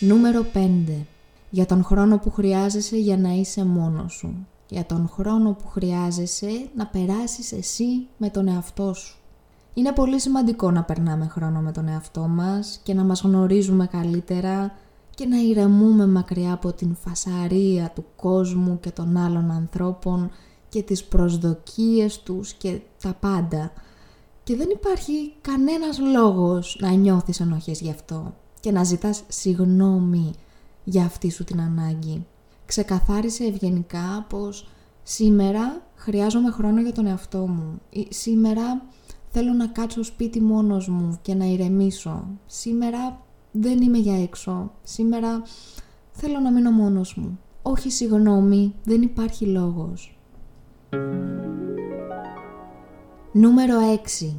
Νούμερο 0.00 0.46
5. 0.54 1.06
Για 1.50 1.66
τον 1.66 1.84
χρόνο 1.84 2.18
που 2.18 2.30
χρειάζεσαι 2.30 2.96
για 2.96 3.16
να 3.16 3.30
είσαι 3.30 3.64
μόνος 3.64 4.12
σου. 4.12 4.46
Για 4.68 4.86
τον 4.86 5.08
χρόνο 5.08 5.52
που 5.52 5.68
χρειάζεσαι 5.68 6.68
να 6.76 6.86
περάσεις 6.86 7.52
εσύ 7.52 8.06
με 8.16 8.30
τον 8.30 8.48
εαυτό 8.48 8.94
σου. 8.94 9.18
Είναι 9.74 9.92
πολύ 9.92 10.20
σημαντικό 10.20 10.70
να 10.70 10.82
περνάμε 10.82 11.26
χρόνο 11.26 11.60
με 11.60 11.72
τον 11.72 11.88
εαυτό 11.88 12.20
μας 12.20 12.80
και 12.82 12.94
να 12.94 13.04
μας 13.04 13.20
γνωρίζουμε 13.20 13.86
καλύτερα 13.86 14.72
και 15.14 15.26
να 15.26 15.36
ηρεμούμε 15.36 16.06
μακριά 16.06 16.52
από 16.52 16.72
την 16.72 16.96
φασαρία 16.96 17.92
του 17.94 18.04
κόσμου 18.16 18.80
και 18.80 18.90
των 18.90 19.16
άλλων 19.16 19.50
ανθρώπων 19.50 20.30
και 20.70 20.82
τις 20.82 21.04
προσδοκίες 21.04 22.20
τους 22.20 22.52
και 22.52 22.80
τα 23.02 23.14
πάντα. 23.20 23.72
Και 24.42 24.56
δεν 24.56 24.68
υπάρχει 24.70 25.32
κανένας 25.40 25.98
λόγος 25.98 26.76
να 26.80 26.90
νιώθεις 26.90 27.40
ενοχές 27.40 27.80
γι' 27.80 27.90
αυτό 27.90 28.34
και 28.60 28.72
να 28.72 28.84
ζητάς 28.84 29.22
συγνώμη 29.28 30.30
για 30.84 31.04
αυτή 31.04 31.30
σου 31.30 31.44
την 31.44 31.60
ανάγκη. 31.60 32.26
Ξεκαθάρισε 32.66 33.44
ευγενικά 33.44 34.26
πως 34.28 34.68
σήμερα 35.02 35.82
χρειάζομαι 35.94 36.50
χρόνο 36.50 36.80
για 36.80 36.92
τον 36.92 37.06
εαυτό 37.06 37.38
μου. 37.38 37.80
Σήμερα 38.08 38.82
θέλω 39.30 39.52
να 39.52 39.66
κάτσω 39.66 40.02
σπίτι 40.02 40.40
μόνος 40.40 40.88
μου 40.88 41.18
και 41.22 41.34
να 41.34 41.44
ηρεμήσω. 41.44 42.28
Σήμερα 42.46 43.20
δεν 43.52 43.80
είμαι 43.80 43.98
για 43.98 44.22
έξω. 44.22 44.72
Σήμερα 44.82 45.42
θέλω 46.10 46.38
να 46.40 46.52
μείνω 46.52 46.70
μόνος 46.70 47.14
μου. 47.14 47.38
Όχι 47.62 47.90
συγγνώμη, 47.90 48.74
δεν 48.84 49.02
υπάρχει 49.02 49.46
λόγος. 49.46 50.19
Νούμερο 53.32 53.74
6. 54.20 54.34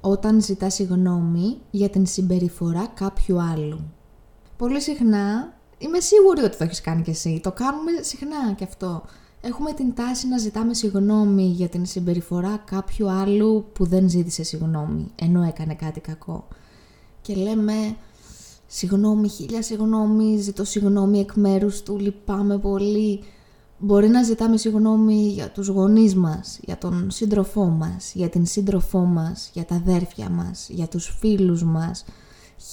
Όταν 0.00 0.42
ζητάς 0.42 0.74
συγγνώμη 0.74 1.58
για 1.70 1.88
την 1.88 2.06
συμπεριφορά 2.06 2.86
κάποιου 2.94 3.40
άλλου. 3.40 3.80
Πολύ 4.56 4.80
συχνά, 4.80 5.54
είμαι 5.78 6.00
σίγουρη 6.00 6.42
ότι 6.42 6.56
το 6.56 6.64
έχεις 6.64 6.80
κάνει 6.80 7.02
κι 7.02 7.10
εσύ, 7.10 7.40
το 7.42 7.52
κάνουμε 7.52 7.90
συχνά 8.00 8.52
κι 8.56 8.64
αυτό. 8.64 9.02
Έχουμε 9.40 9.72
την 9.72 9.94
τάση 9.94 10.28
να 10.28 10.38
ζητάμε 10.38 10.74
συγγνώμη 10.74 11.42
για 11.42 11.68
την 11.68 11.86
συμπεριφορά 11.86 12.62
κάποιου 12.64 13.10
άλλου 13.10 13.64
που 13.72 13.86
δεν 13.86 14.08
ζήτησε 14.08 14.42
συγγνώμη, 14.42 15.10
ενώ 15.14 15.42
έκανε 15.42 15.74
κάτι 15.74 16.00
κακό. 16.00 16.48
Και 17.20 17.34
λέμε, 17.34 17.96
συγγνώμη, 18.66 19.28
χίλια 19.28 19.62
συγγνώμη, 19.62 20.36
ζητώ 20.36 20.64
συγγνώμη 20.64 21.18
εκ 21.18 21.34
μέρους 21.34 21.82
του, 21.82 21.98
λυπάμαι 21.98 22.58
πολύ. 22.58 23.22
Μπορεί 23.78 24.08
να 24.08 24.22
ζητάμε 24.22 24.56
συγγνώμη 24.56 25.28
για 25.28 25.50
τους 25.50 25.68
γονείς 25.68 26.14
μας, 26.14 26.58
για 26.62 26.78
τον 26.78 27.10
σύντροφό 27.10 27.64
μας, 27.64 28.12
για 28.14 28.28
την 28.28 28.46
σύντροφό 28.46 28.98
μας, 28.98 29.50
για 29.52 29.64
τα 29.64 29.74
αδέρφια 29.74 30.30
μας, 30.30 30.68
για 30.68 30.86
τους 30.86 31.16
φίλους 31.18 31.64
μας. 31.64 32.04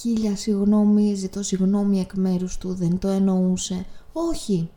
Χίλια 0.00 0.36
συγγνώμη, 0.36 1.14
ζητώ 1.14 1.42
συγγνώμη 1.42 2.00
εκ 2.00 2.14
μέρους 2.14 2.58
του, 2.58 2.74
δεν 2.74 2.98
το 2.98 3.08
εννοούσε. 3.08 3.86
Όχι, 4.12 4.70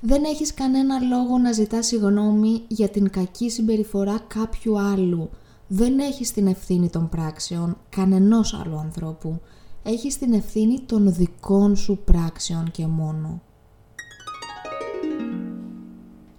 δεν 0.00 0.24
έχεις 0.24 0.54
κανένα 0.54 0.98
λόγο 0.98 1.38
να 1.38 1.52
ζητάς 1.52 1.86
συγγνώμη 1.86 2.62
για 2.68 2.88
την 2.88 3.10
κακή 3.10 3.50
συμπεριφορά 3.50 4.18
κάποιου 4.26 4.80
άλλου. 4.80 5.30
Δεν 5.68 5.98
έχεις 5.98 6.32
την 6.32 6.46
ευθύνη 6.46 6.90
των 6.90 7.08
πράξεων 7.08 7.76
κανενός 7.88 8.54
άλλου 8.54 8.76
ανθρώπου. 8.78 9.40
Έχεις 9.82 10.18
την 10.18 10.32
ευθύνη 10.32 10.80
των 10.80 11.14
δικών 11.14 11.76
σου 11.76 11.98
πράξεων 12.04 12.70
και 12.70 12.86
μόνο. 12.86 13.40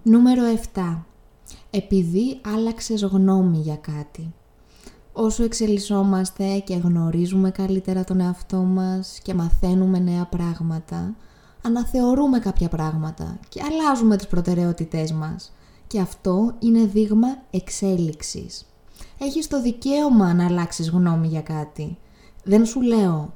Νούμερο 0.06 0.44
7. 0.74 1.04
Επειδή 1.70 2.40
άλλαξες 2.56 3.02
γνώμη 3.02 3.58
για 3.58 3.76
κάτι. 3.76 4.34
Όσο 5.14 5.44
εξελισσόμαστε 5.44 6.60
και 6.60 6.76
γνωρίζουμε 6.76 7.52
καλύτερα 7.52 8.04
τον 8.04 8.20
εαυτό 8.20 8.58
μας 8.58 9.20
και 9.24 9.34
μαθαίνουμε 9.34 10.00
νέα 10.00 10.26
πράγματα, 10.26 11.16
αναθεωρούμε 11.62 12.40
κάποια 12.40 12.70
πράγματα 12.70 13.40
και 13.50 13.62
αλλάζουμε 13.64 14.18
τις 14.18 14.28
προτεραιότητές 14.28 15.12
μας. 15.12 15.54
Και 15.88 16.00
αυτό 16.00 16.56
είναι 16.60 16.86
δείγμα 16.86 17.28
εξέλιξης. 17.52 18.66
Έχεις 19.20 19.48
το 19.48 19.62
δικαίωμα 19.62 20.34
να 20.34 20.46
αλλάξεις 20.46 20.90
γνώμη 20.90 21.28
για 21.28 21.42
κάτι. 21.42 21.98
Δεν 22.44 22.66
σου 22.66 22.82
λέω 22.82 23.34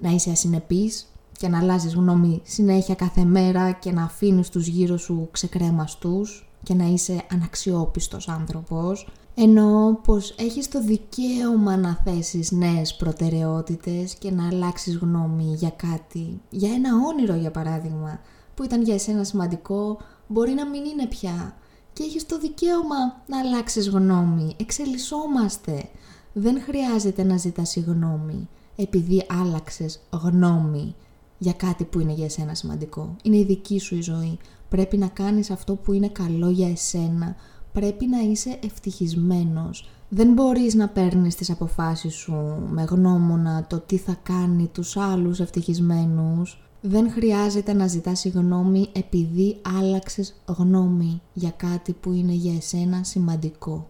να 0.00 0.10
είσαι 0.10 0.30
ασυνεπής 0.30 1.12
και 1.38 1.48
να 1.48 1.58
αλλάζεις 1.58 1.94
γνώμη 1.94 2.40
συνέχεια 2.44 2.94
κάθε 2.94 3.24
μέρα 3.24 3.72
και 3.72 3.92
να 3.92 4.02
αφήνεις 4.02 4.48
τους 4.48 4.66
γύρω 4.66 4.96
σου 4.96 5.28
ξεκρέμαστούς 5.30 6.50
και 6.62 6.74
να 6.74 6.84
είσαι 6.84 7.22
αναξιόπιστος 7.32 8.28
άνθρωπος 8.28 9.08
Εννοώ 9.40 9.94
πως 9.94 10.34
έχεις 10.38 10.68
το 10.68 10.82
δικαίωμα 10.82 11.76
να 11.76 12.00
θέσεις 12.04 12.50
νέες 12.50 12.94
προτεραιότητες 12.94 14.14
και 14.14 14.30
να 14.30 14.46
αλλάξεις 14.46 14.96
γνώμη 14.96 15.54
για 15.54 15.70
κάτι, 15.70 16.40
για 16.50 16.72
ένα 16.72 16.90
όνειρο 17.06 17.34
για 17.34 17.50
παράδειγμα, 17.50 18.20
που 18.54 18.64
ήταν 18.64 18.82
για 18.82 18.94
εσένα 18.94 19.24
σημαντικό, 19.24 19.98
μπορεί 20.26 20.52
να 20.52 20.66
μην 20.66 20.84
είναι 20.84 21.06
πια. 21.06 21.56
Και 21.92 22.02
έχεις 22.02 22.26
το 22.26 22.38
δικαίωμα 22.38 22.96
να 23.26 23.38
αλλάξεις 23.38 23.88
γνώμη. 23.88 24.54
Εξελισσόμαστε. 24.60 25.88
Δεν 26.32 26.62
χρειάζεται 26.62 27.22
να 27.22 27.36
ζητάς 27.36 27.76
γνώμη 27.76 28.48
επειδή 28.76 29.26
άλλαξες 29.40 30.00
γνώμη 30.10 30.94
για 31.38 31.52
κάτι 31.52 31.84
που 31.84 32.00
είναι 32.00 32.12
για 32.12 32.24
εσένα 32.24 32.54
σημαντικό. 32.54 33.16
Είναι 33.22 33.36
η 33.36 33.44
δική 33.44 33.78
σου 33.78 33.96
η 33.96 34.00
ζωή. 34.00 34.38
Πρέπει 34.68 34.96
να 34.96 35.06
κάνεις 35.06 35.50
αυτό 35.50 35.74
που 35.74 35.92
είναι 35.92 36.08
καλό 36.08 36.50
για 36.50 36.68
εσένα, 36.68 37.36
πρέπει 37.72 38.06
να 38.06 38.18
είσαι 38.18 38.58
ευτυχισμένος. 38.64 39.88
Δεν 40.08 40.32
μπορείς 40.32 40.74
να 40.74 40.88
παίρνεις 40.88 41.34
τις 41.34 41.50
αποφάσεις 41.50 42.14
σου 42.14 42.32
με 42.70 42.82
γνώμονα 42.82 43.66
το 43.66 43.78
τι 43.78 43.96
θα 43.96 44.16
κάνει 44.22 44.66
τους 44.66 44.96
άλλους 44.96 45.40
ευτυχισμένους. 45.40 46.62
Δεν 46.80 47.10
χρειάζεται 47.10 47.72
να 47.72 47.86
ζητάς 47.86 48.18
συγγνώμη 48.18 48.88
επειδή 48.92 49.60
άλλαξες 49.78 50.34
γνώμη 50.46 51.20
για 51.32 51.50
κάτι 51.50 51.92
που 51.92 52.12
είναι 52.12 52.32
για 52.32 52.54
εσένα 52.56 53.04
σημαντικό. 53.04 53.88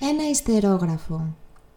Ένα 0.00 0.28
ιστερόγραφο. 0.30 1.34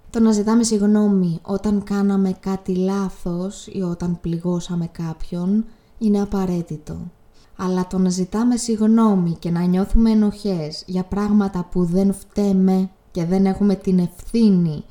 Το 0.09 0.19
να 0.19 0.31
ζητάμε 0.31 0.63
συγγνώμη 0.63 1.39
όταν 1.41 1.83
κάναμε 1.83 2.31
κάτι 2.39 2.75
λάθος 2.75 3.67
ή 3.67 3.81
όταν 3.81 4.19
πληγώσαμε 4.21 4.87
κάποιον 4.87 5.65
είναι 5.97 6.21
απαραίτητο 6.21 7.11
αλλά 7.57 7.87
το 7.87 7.97
να 7.97 8.09
ζητάμε 8.09 8.57
συγγνώμη 8.57 9.35
και 9.39 9.49
να 9.49 9.61
νιώθουμε 9.61 10.11
ενοχές 10.11 10.83
για 10.85 11.03
πράγματα 11.03 11.67
που 11.71 11.83
δεν 11.83 12.13
φταίμε 12.13 12.89
και 13.11 13.25
δεν 13.25 13.45
έχουμε 13.45 13.75
την 13.75 13.99
ευθύνη 13.99 14.83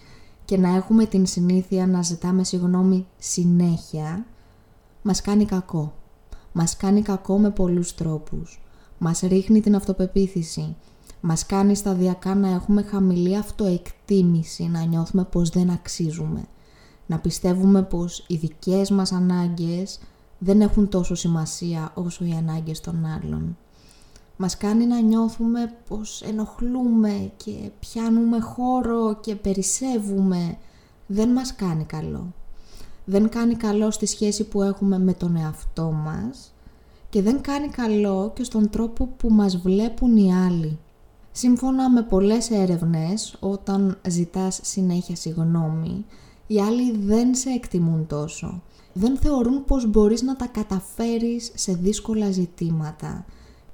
και 0.44 0.56
να 0.56 0.74
έχουμε 0.74 1.06
την 1.06 1.26
συνήθεια 1.26 1.86
να 1.86 2.02
ζητάμε 2.02 2.44
συγγνώμη 2.44 3.06
συνέχεια, 3.18 4.26
μας 5.02 5.20
κάνει 5.20 5.44
κακό. 5.44 5.94
Μας 6.52 6.76
κάνει 6.76 7.02
κακό 7.02 7.38
με 7.38 7.50
πολλούς 7.50 7.94
τρόπους. 7.94 8.62
Μας 8.98 9.20
ρίχνει 9.20 9.60
την 9.60 9.74
αυτοπεποίθηση. 9.74 10.76
Μας 11.20 11.46
κάνει 11.46 11.74
σταδιακά 11.74 12.34
να 12.34 12.48
έχουμε 12.48 12.82
χαμηλή 12.82 13.36
αυτοεκτίμηση, 13.36 14.64
να 14.68 14.84
νιώθουμε 14.84 15.24
πως 15.24 15.48
δεν 15.50 15.70
αξίζουμε. 15.70 16.44
Να 17.06 17.18
πιστεύουμε 17.18 17.82
πως 17.82 18.24
οι 18.28 18.36
δικές 18.36 18.90
μας 18.90 19.12
ανάγκες 19.12 19.98
δεν 20.38 20.60
έχουν 20.60 20.88
τόσο 20.88 21.14
σημασία 21.14 21.92
όσο 21.94 22.24
οι 22.24 22.32
ανάγκες 22.32 22.80
των 22.80 23.04
άλλων. 23.04 23.56
Μας 24.36 24.56
κάνει 24.56 24.86
να 24.86 25.00
νιώθουμε 25.00 25.74
πως 25.88 26.22
ενοχλούμε 26.22 27.30
και 27.36 27.70
πιάνουμε 27.80 28.40
χώρο 28.40 29.16
και 29.20 29.34
περισσεύουμε, 29.34 30.58
δεν 31.06 31.28
μας 31.28 31.54
κάνει 31.54 31.84
καλό. 31.84 32.32
Δεν 33.04 33.28
κάνει 33.28 33.54
καλό 33.54 33.90
στη 33.90 34.06
σχέση 34.06 34.44
που 34.44 34.62
έχουμε 34.62 34.98
με 34.98 35.12
τον 35.12 35.36
εαυτό 35.36 35.90
μας 35.90 36.52
και 37.10 37.22
δεν 37.22 37.40
κάνει 37.40 37.68
καλό 37.68 38.32
και 38.34 38.44
στον 38.44 38.70
τρόπο 38.70 39.06
που 39.06 39.30
μας 39.30 39.56
βλέπουν 39.56 40.16
οι 40.16 40.34
άλλοι. 40.34 40.78
Σύμφωνα 41.38 41.90
με 41.90 42.02
πολλές 42.02 42.50
έρευνες, 42.50 43.36
όταν 43.40 43.98
ζητάς 44.08 44.60
συνέχεια 44.62 45.16
συγγνώμη, 45.16 46.04
οι 46.46 46.60
άλλοι 46.60 46.96
δεν 46.96 47.34
σε 47.34 47.50
εκτιμούν 47.50 48.06
τόσο. 48.06 48.62
Δεν 48.92 49.18
θεωρούν 49.18 49.64
πως 49.64 49.86
μπορείς 49.90 50.22
να 50.22 50.36
τα 50.36 50.46
καταφέρεις 50.46 51.50
σε 51.54 51.72
δύσκολα 51.72 52.30
ζητήματα. 52.30 53.24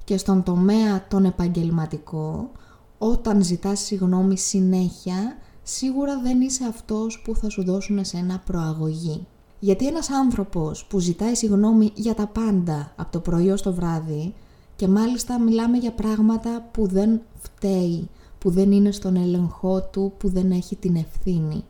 Και 0.04 0.16
στον 0.16 0.42
τομέα 0.42 1.06
τον 1.08 1.24
επαγγελματικό, 1.24 2.50
όταν 2.98 3.42
ζητάς 3.42 3.80
συγγνώμη 3.80 4.38
συνέχεια, 4.38 5.36
σίγουρα 5.62 6.20
δεν 6.20 6.40
είσαι 6.40 6.64
αυτός 6.64 7.22
που 7.24 7.36
θα 7.36 7.48
σου 7.48 7.64
δώσουν 7.64 8.00
ένα 8.12 8.42
προαγωγή. 8.46 9.26
Γιατί 9.58 9.86
ένας 9.86 10.10
άνθρωπος 10.10 10.84
που 10.84 10.98
ζητάει 10.98 11.34
συγγνώμη 11.34 11.92
για 11.94 12.14
τα 12.14 12.26
πάντα 12.26 12.92
από 12.96 13.12
το 13.12 13.20
πρωί 13.20 13.50
ως 13.50 13.62
το 13.62 13.72
βράδυ 13.72 14.34
και 14.82 14.88
μάλιστα 14.88 15.40
μιλάμε 15.40 15.78
για 15.78 15.92
πράγματα 15.92 16.68
που 16.72 16.86
δεν 16.86 17.20
φταίει, 17.42 18.08
που 18.38 18.50
δεν 18.50 18.72
είναι 18.72 18.90
στον 18.90 19.16
έλεγχό 19.16 19.82
του, 19.82 20.12
που 20.18 20.28
δεν 20.28 20.50
έχει 20.50 20.76
την 20.76 20.96
ευθύνη. 20.96 21.64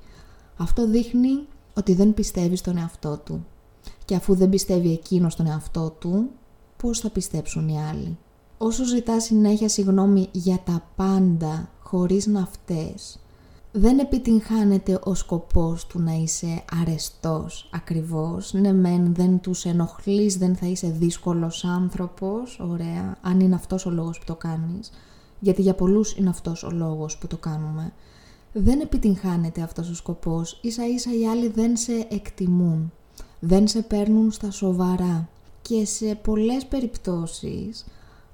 Αυτό 0.56 0.86
δείχνει 0.86 1.46
ότι 1.74 1.94
δεν 1.94 2.14
πιστεύει 2.14 2.56
στον 2.56 2.76
εαυτό 2.76 3.20
του. 3.24 3.46
Και 4.04 4.14
αφού 4.14 4.34
δεν 4.34 4.48
πιστεύει 4.48 4.92
εκείνο 4.92 5.30
στον 5.30 5.46
εαυτό 5.46 5.90
του, 5.98 6.30
πώς 6.76 7.00
θα 7.00 7.10
πιστέψουν 7.10 7.68
οι 7.68 7.82
άλλοι; 7.82 8.18
Όσο 8.58 8.84
ζητά 8.84 9.20
συνέχεια 9.20 9.68
συγγνώμη 9.68 10.28
για 10.32 10.58
τα 10.64 10.82
πάντα 10.96 11.70
χωρίς 11.82 12.26
να 12.26 12.46
φταίς, 12.46 13.18
δεν 13.72 13.98
επιτυγχάνεται 13.98 15.00
ο 15.04 15.14
σκοπός 15.14 15.86
του 15.86 16.00
να 16.00 16.12
είσαι 16.12 16.64
αρεστός 16.80 17.68
ακριβώς. 17.72 18.52
Ναι 18.52 18.72
μεν 18.72 19.14
δεν 19.14 19.40
τους 19.40 19.64
ενοχλείς, 19.64 20.36
δεν 20.36 20.56
θα 20.56 20.66
είσαι 20.66 20.88
δύσκολος 20.98 21.64
άνθρωπος, 21.64 22.60
ωραία, 22.60 23.16
αν 23.22 23.40
είναι 23.40 23.54
αυτός 23.54 23.86
ο 23.86 23.90
λόγος 23.90 24.18
που 24.18 24.24
το 24.24 24.34
κάνεις. 24.34 24.90
Γιατί 25.40 25.62
για 25.62 25.74
πολλούς 25.74 26.16
είναι 26.16 26.28
αυτός 26.28 26.62
ο 26.62 26.70
λόγος 26.70 27.18
που 27.18 27.26
το 27.26 27.36
κάνουμε. 27.36 27.92
Δεν 28.52 28.80
επιτυγχάνεται 28.80 29.62
αυτός 29.62 29.90
ο 29.90 29.94
σκοπός, 29.94 30.58
ίσα 30.62 30.86
ίσα 30.86 31.10
οι 31.14 31.26
άλλοι 31.26 31.48
δεν 31.48 31.76
σε 31.76 32.06
εκτιμούν, 32.10 32.92
δεν 33.40 33.68
σε 33.68 33.82
παίρνουν 33.82 34.30
στα 34.30 34.50
σοβαρά. 34.50 35.28
Και 35.62 35.84
σε 35.84 36.14
πολλές 36.14 36.66
περιπτώσεις 36.66 37.84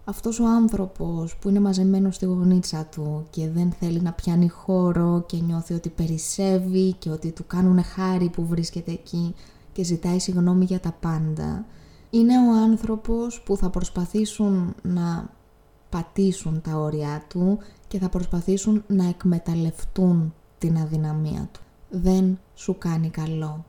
αυτός 0.09 0.41
ο 0.41 0.47
άνθρωπος 0.47 1.37
που 1.37 1.49
είναι 1.49 1.61
μαζεμένος 1.61 2.15
στη 2.15 2.25
γονίτσα 2.25 2.85
του 2.85 3.27
και 3.31 3.49
δεν 3.49 3.73
θέλει 3.81 4.00
να 4.00 4.12
πιάνει 4.12 4.49
χώρο 4.49 5.25
και 5.27 5.37
νιώθει 5.37 5.75
ότι 5.75 5.88
περισσεύει 5.88 6.93
και 6.93 7.11
ότι 7.11 7.31
του 7.31 7.47
κάνουν 7.47 7.83
χάρη 7.83 8.29
που 8.29 8.47
βρίσκεται 8.47 8.91
εκεί 8.91 9.35
και 9.73 9.85
ζητάει 9.85 10.19
συγγνώμη 10.19 10.65
για 10.65 10.81
τα 10.81 10.95
πάντα, 11.00 11.65
είναι 12.11 12.38
ο 12.38 12.62
άνθρωπος 12.62 13.41
που 13.41 13.57
θα 13.57 13.71
προσπαθήσουν 13.71 14.75
να 14.83 15.31
πατήσουν 15.88 16.61
τα 16.61 16.77
όρια 16.77 17.25
του 17.29 17.59
και 17.88 17.99
θα 17.99 18.09
προσπαθήσουν 18.09 18.85
να 18.87 19.09
εκμεταλλευτούν 19.09 20.35
την 20.59 20.77
αδυναμία 20.77 21.49
του. 21.53 21.61
Δεν 21.91 22.38
σου 22.55 22.79
κάνει 22.79 23.11
καλό. 23.11 23.65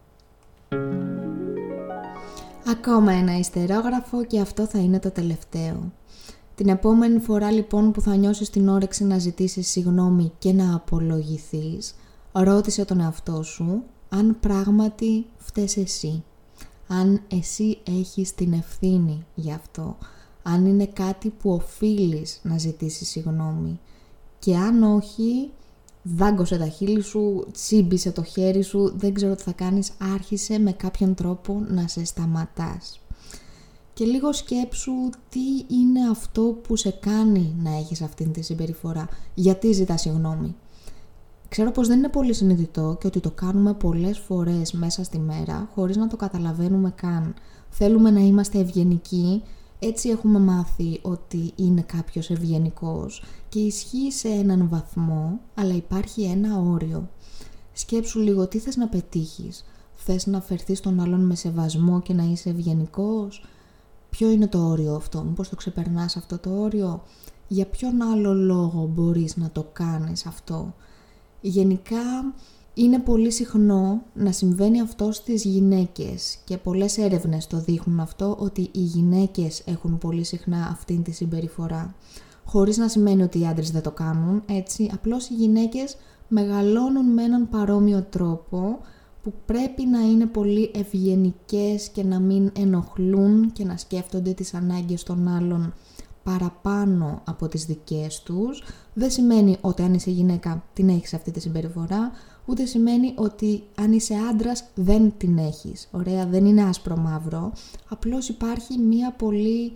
Ακόμα 2.72 3.12
ένα 3.12 3.38
ιστερόγραφο 3.38 4.26
και 4.26 4.40
αυτό 4.40 4.66
θα 4.66 4.80
είναι 4.80 5.00
το 5.00 5.12
τελευταίο. 5.12 5.92
Την 6.56 6.70
επόμενη 6.70 7.20
φορά 7.20 7.52
λοιπόν 7.52 7.92
που 7.92 8.02
θα 8.02 8.16
νιώσεις 8.16 8.50
την 8.50 8.70
όρεξη 8.70 9.04
να 9.04 9.18
ζητήσεις 9.18 9.68
συγνώμη 9.68 10.32
και 10.38 10.54
να 10.54 10.76
απολογηθείς, 10.76 11.96
ρώτησε 12.32 12.86
τον 12.86 13.00
εαυτό 13.00 13.44
σου 13.44 13.84
αν 14.10 14.38
πράγματι 14.40 15.26
φταίς 15.38 15.78
εσύ. 15.78 16.24
Αν 16.88 17.22
εσύ 17.28 17.78
έχεις 17.84 18.36
την 18.36 18.54
ευθύνη 18.54 19.26
γι' 19.36 19.52
αυτό. 19.52 19.98
Αν 20.44 20.66
είναι 20.66 20.86
κάτι 20.86 21.30
που 21.30 21.52
οφείλεις 21.52 22.40
να 22.44 22.58
ζητήσεις 22.58 23.10
συγνώμη. 23.10 23.80
Και 24.40 24.56
αν 24.58 24.84
όχι, 24.84 25.52
δάγκωσε 26.04 26.58
τα 26.58 26.68
χείλη 26.68 27.02
σου, 27.02 27.48
τσίμπησε 27.52 28.12
το 28.12 28.24
χέρι 28.24 28.62
σου, 28.62 28.94
δεν 28.96 29.14
ξέρω 29.14 29.36
τι 29.36 29.44
θα 29.44 29.52
κάνεις, 29.52 29.92
άρχισε 30.14 30.60
με 30.60 30.72
κάποιον 30.72 31.14
τρόπο 31.14 31.66
να 31.68 31.88
σε 31.88 32.06
σταματάς 32.06 33.00
και 34.00 34.06
λίγο 34.06 34.34
σκέψου 34.34 34.92
τι 35.30 35.76
είναι 35.76 36.10
αυτό 36.12 36.42
που 36.42 36.76
σε 36.76 36.90
κάνει 36.90 37.56
να 37.64 37.78
έχεις 37.78 38.02
αυτήν 38.02 38.32
τη 38.32 38.42
συμπεριφορά. 38.42 39.08
Γιατί 39.34 39.72
ζητάς 39.72 40.02
συγγνώμη. 40.02 40.56
Ξέρω 41.50 41.72
πως 41.72 41.88
δεν 41.88 41.98
είναι 41.98 42.10
πολύ 42.10 42.34
συνειδητό 42.34 42.98
και 43.00 43.08
ότι 43.08 43.20
το 43.20 43.32
κάνουμε 43.32 43.74
πολλές 43.74 44.18
φορές 44.20 44.72
μέσα 44.72 45.04
στη 45.04 45.20
μέρα 45.20 45.70
χωρίς 45.74 45.98
να 45.98 46.08
το 46.08 46.16
καταλαβαίνουμε 46.16 46.94
καν. 46.96 47.34
Θέλουμε 47.70 48.10
να 48.10 48.20
είμαστε 48.20 48.60
ευγενικοί, 48.60 49.44
έτσι 49.80 50.10
έχουμε 50.10 50.40
μάθει 50.40 51.00
ότι 51.02 51.52
είναι 51.56 51.82
κάποιος 51.82 52.30
ευγενικός 52.30 53.24
και 53.50 53.60
ισχύει 53.60 54.12
σε 54.12 54.28
έναν 54.28 54.70
βαθμό, 54.70 55.40
αλλά 55.56 55.74
υπάρχει 55.74 56.24
ένα 56.24 56.58
όριο. 56.60 57.10
Σκέψου 57.74 58.20
λίγο 58.20 58.48
τι 58.48 58.60
θες 58.60 58.76
να 58.76 58.88
πετύχεις. 58.88 59.66
Θες 59.96 60.26
να 60.26 60.42
φερθείς 60.42 60.78
στον 60.78 61.00
άλλον 61.00 61.26
με 61.26 61.36
σεβασμό 61.36 62.02
και 62.02 62.14
να 62.14 62.24
είσαι 62.24 62.50
ευγενικός; 62.50 63.44
Ποιο 64.10 64.30
είναι 64.32 64.48
το 64.48 64.68
όριο 64.68 64.96
αυτό, 64.96 65.24
μήπως 65.24 65.50
το 65.50 65.56
ξεπερνάς 65.56 66.18
αυτό 66.18 66.38
το 66.38 66.62
όριο, 66.62 67.04
για 67.48 67.66
ποιον 67.66 68.02
άλλο 68.02 68.34
λόγο 68.34 68.86
μπορείς 68.94 69.38
να 69.38 69.50
το 69.52 69.70
κάνεις 69.74 70.26
αυτό; 70.26 70.74
Γενικά 71.42 72.34
είναι 72.80 73.00
πολύ 73.00 73.32
συχνό 73.32 74.02
να 74.14 74.32
συμβαίνει 74.32 74.82
αυτό 74.82 75.12
στις 75.12 75.44
γυναίκες 75.44 76.38
και 76.44 76.58
πολλές 76.58 76.98
έρευνες 76.98 77.48
το 77.48 77.58
δείχνουν 77.58 78.00
αυτό 78.00 78.36
ότι 78.40 78.62
οι 78.72 78.80
γυναίκες 78.80 79.62
έχουν 79.66 79.98
πολύ 79.98 80.24
συχνά 80.24 80.68
αυτήν 80.72 81.04
τη 81.04 81.12
συμπεριφορά. 81.12 81.96
Χωρίς 82.46 82.78
να 82.78 82.88
σημαίνει 82.88 83.24
ότι 83.24 83.40
οι 83.40 83.46
άντρες 83.46 83.72
δεν 83.72 83.82
το 83.82 83.92
κάνουν, 83.92 84.44
έτσι, 84.46 84.90
απλώς 84.94 85.30
οι 85.30 85.34
γυναίκες 85.34 85.98
μεγαλώνουν 86.28 87.06
με 87.14 87.24
έναν 87.24 87.50
παρόμοιο 87.50 88.06
τρόπο 88.10 88.80
που 89.24 89.34
πρέπει 89.46 89.86
να 89.86 90.00
είναι 90.00 90.26
πολύ 90.26 90.72
ευγενικές 90.76 91.90
και 91.90 92.04
να 92.04 92.20
μην 92.20 92.52
ενοχλούν 92.58 93.52
και 93.52 93.66
να 93.66 93.78
σκέφτονται 93.78 94.32
τις 94.34 94.54
ανάγκες 94.54 95.04
των 95.04 95.28
άλλων 95.28 95.74
παραπάνω 96.24 97.22
από 97.26 97.48
τις 97.48 97.66
δικές 97.66 98.24
τους. 98.24 98.64
Δεν 98.94 99.12
σημαίνει 99.12 99.58
ότι 99.62 99.82
αν 99.82 99.94
είσαι 99.94 100.12
γυναίκα 100.12 100.64
την 100.74 100.90
έχεις 100.90 101.14
αυτή 101.14 101.32
τη 101.32 101.40
συμπεριφορά, 101.40 102.12
ούτε 102.46 102.66
σημαίνει 102.66 103.14
ότι 103.16 103.64
αν 103.76 103.92
είσαι 103.92 104.14
άντρας 104.30 104.64
δεν 104.76 105.14
την 105.18 105.38
έχεις. 105.38 105.88
Ωραία, 105.92 106.26
δεν 106.26 106.46
είναι 106.46 106.64
άσπρο 106.64 106.98
μαύρο, 106.98 107.52
απλώς 107.88 108.30
υπάρχει 108.30 108.78
μία 108.78 109.12
πολύ 109.12 109.74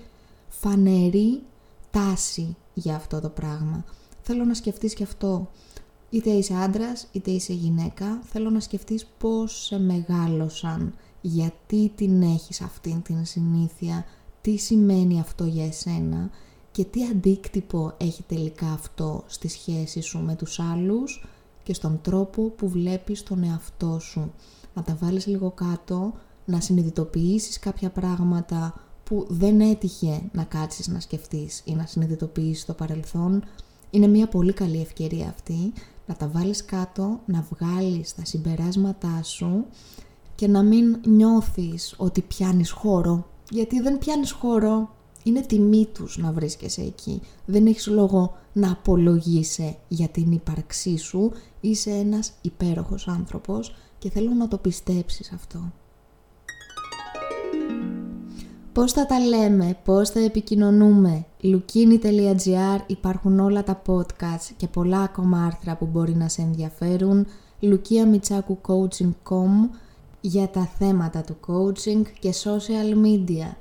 φανερή 0.48 1.42
τάση 1.92 2.56
για 2.74 2.96
αυτό 2.96 3.20
το 3.20 3.30
πράγμα. 3.30 3.86
Θέλω 4.22 4.44
να 4.44 4.54
σκεφτείς 4.54 4.94
και 4.94 5.04
αυτό. 5.04 5.50
Είτε 6.10 6.30
είσαι 6.30 6.54
άντρας, 6.54 7.08
είτε 7.12 7.32
είσαι 7.32 7.54
γυναίκα, 7.54 8.20
θέλω 8.24 8.50
να 8.50 8.60
σκεφτείς 8.60 9.06
πώς 9.18 9.66
σε 9.66 9.80
μεγάλωσαν, 9.80 10.94
γιατί 11.22 11.92
την 11.96 12.22
έχεις 12.22 12.62
αυτήν 12.62 13.02
την 13.02 13.26
συνήθεια, 13.26 14.06
τι 14.42 14.58
σημαίνει 14.58 15.20
αυτό 15.20 15.46
για 15.46 15.66
εσένα 15.66 16.30
και 16.72 16.84
τι 16.84 17.06
αντίκτυπο 17.06 17.94
έχει 17.98 18.24
τελικά 18.24 18.72
αυτό 18.72 19.24
στη 19.28 19.48
σχέση 19.48 20.02
σου 20.02 20.20
με 20.20 20.36
τους 20.36 20.60
άλλους 20.60 21.26
και 21.64 21.74
στον 21.74 22.00
τρόπο 22.02 22.44
που 22.44 22.70
βλέπεις 22.70 23.24
τον 23.24 23.44
εαυτό 23.44 24.00
σου. 24.00 24.32
Να 24.74 24.84
τα 24.84 24.98
βάλεις 25.02 25.26
λίγο 25.28 25.52
κάτω, 25.52 26.14
να 26.46 26.62
συνειδητοποιήσεις 26.62 27.60
κάποια 27.60 27.90
πράγματα 27.90 28.74
που 29.04 29.26
δεν 29.30 29.62
έτυχε 29.62 30.22
να 30.32 30.44
κάτσεις 30.44 30.88
να 30.88 31.00
σκεφτείς 31.00 31.62
ή 31.66 31.74
να 31.76 31.86
συνειδητοποιήσεις 31.86 32.62
στο 32.62 32.74
παρελθόν. 32.74 33.44
Είναι 33.90 34.08
μια 34.08 34.28
πολύ 34.28 34.54
καλή 34.54 34.82
ευκαιρία 34.82 35.28
αυτή 35.30 35.74
να 36.06 36.16
τα 36.16 36.28
βάλεις 36.28 36.66
κάτω, 36.66 37.20
να 37.26 37.46
βγάλεις 37.52 38.16
τα 38.16 38.26
συμπεράσματά 38.26 39.24
σου 39.24 39.66
και 40.36 40.48
να 40.48 40.64
μην 40.64 40.98
νιώθεις 41.06 41.94
ότι 41.98 42.22
πιάνεις 42.22 42.72
χώρο. 42.72 43.28
Γιατί 43.50 43.82
δεν 43.82 43.98
πιάνεις 43.98 44.32
χώρο, 44.32 44.90
είναι 45.24 45.42
τιμή 45.42 45.86
τους 45.94 46.18
να 46.18 46.32
βρίσκεσαι 46.32 46.82
εκεί. 46.82 47.22
Δεν 47.46 47.66
έχεις 47.66 47.88
λόγο 47.88 48.38
να 48.54 48.72
απολογείσαι 48.72 49.78
για 49.88 50.08
την 50.08 50.32
ύπαρξή 50.32 50.98
σου. 50.98 51.32
Είσαι 51.66 51.92
ένας 51.92 52.32
υπέροχος 52.42 53.08
άνθρωπος 53.08 53.76
και 54.00 54.10
θέλω 54.10 54.34
να 54.34 54.48
το 54.48 54.58
πιστέψεις 54.58 55.32
αυτό. 55.32 55.72
Πώς 58.74 58.92
θα 58.92 59.06
τα 59.06 59.20
λέμε, 59.20 59.78
πώς 59.84 60.10
θα 60.10 60.20
επικοινωνούμε; 60.20 61.26
Lukini.gr 61.42 62.80
υπάρχουν 62.88 63.40
όλα 63.40 63.64
τα 63.64 63.82
podcasts 63.86 64.52
και 64.58 64.68
πολλά 64.68 65.00
ακόμα 65.00 65.46
άρθρα 65.46 65.76
που 65.76 65.86
μπορεί 65.86 66.16
να 66.16 66.28
σε 66.28 66.42
ενδιαφέρουν. 66.42 67.28
LukiaMichakuCoaching.com 67.62 69.70
για 70.22 70.48
τα 70.48 70.66
θέματα 70.66 71.22
του 71.22 71.38
coaching 71.48 72.02
και 72.20 72.34
social 72.44 72.96
media. 73.06 73.56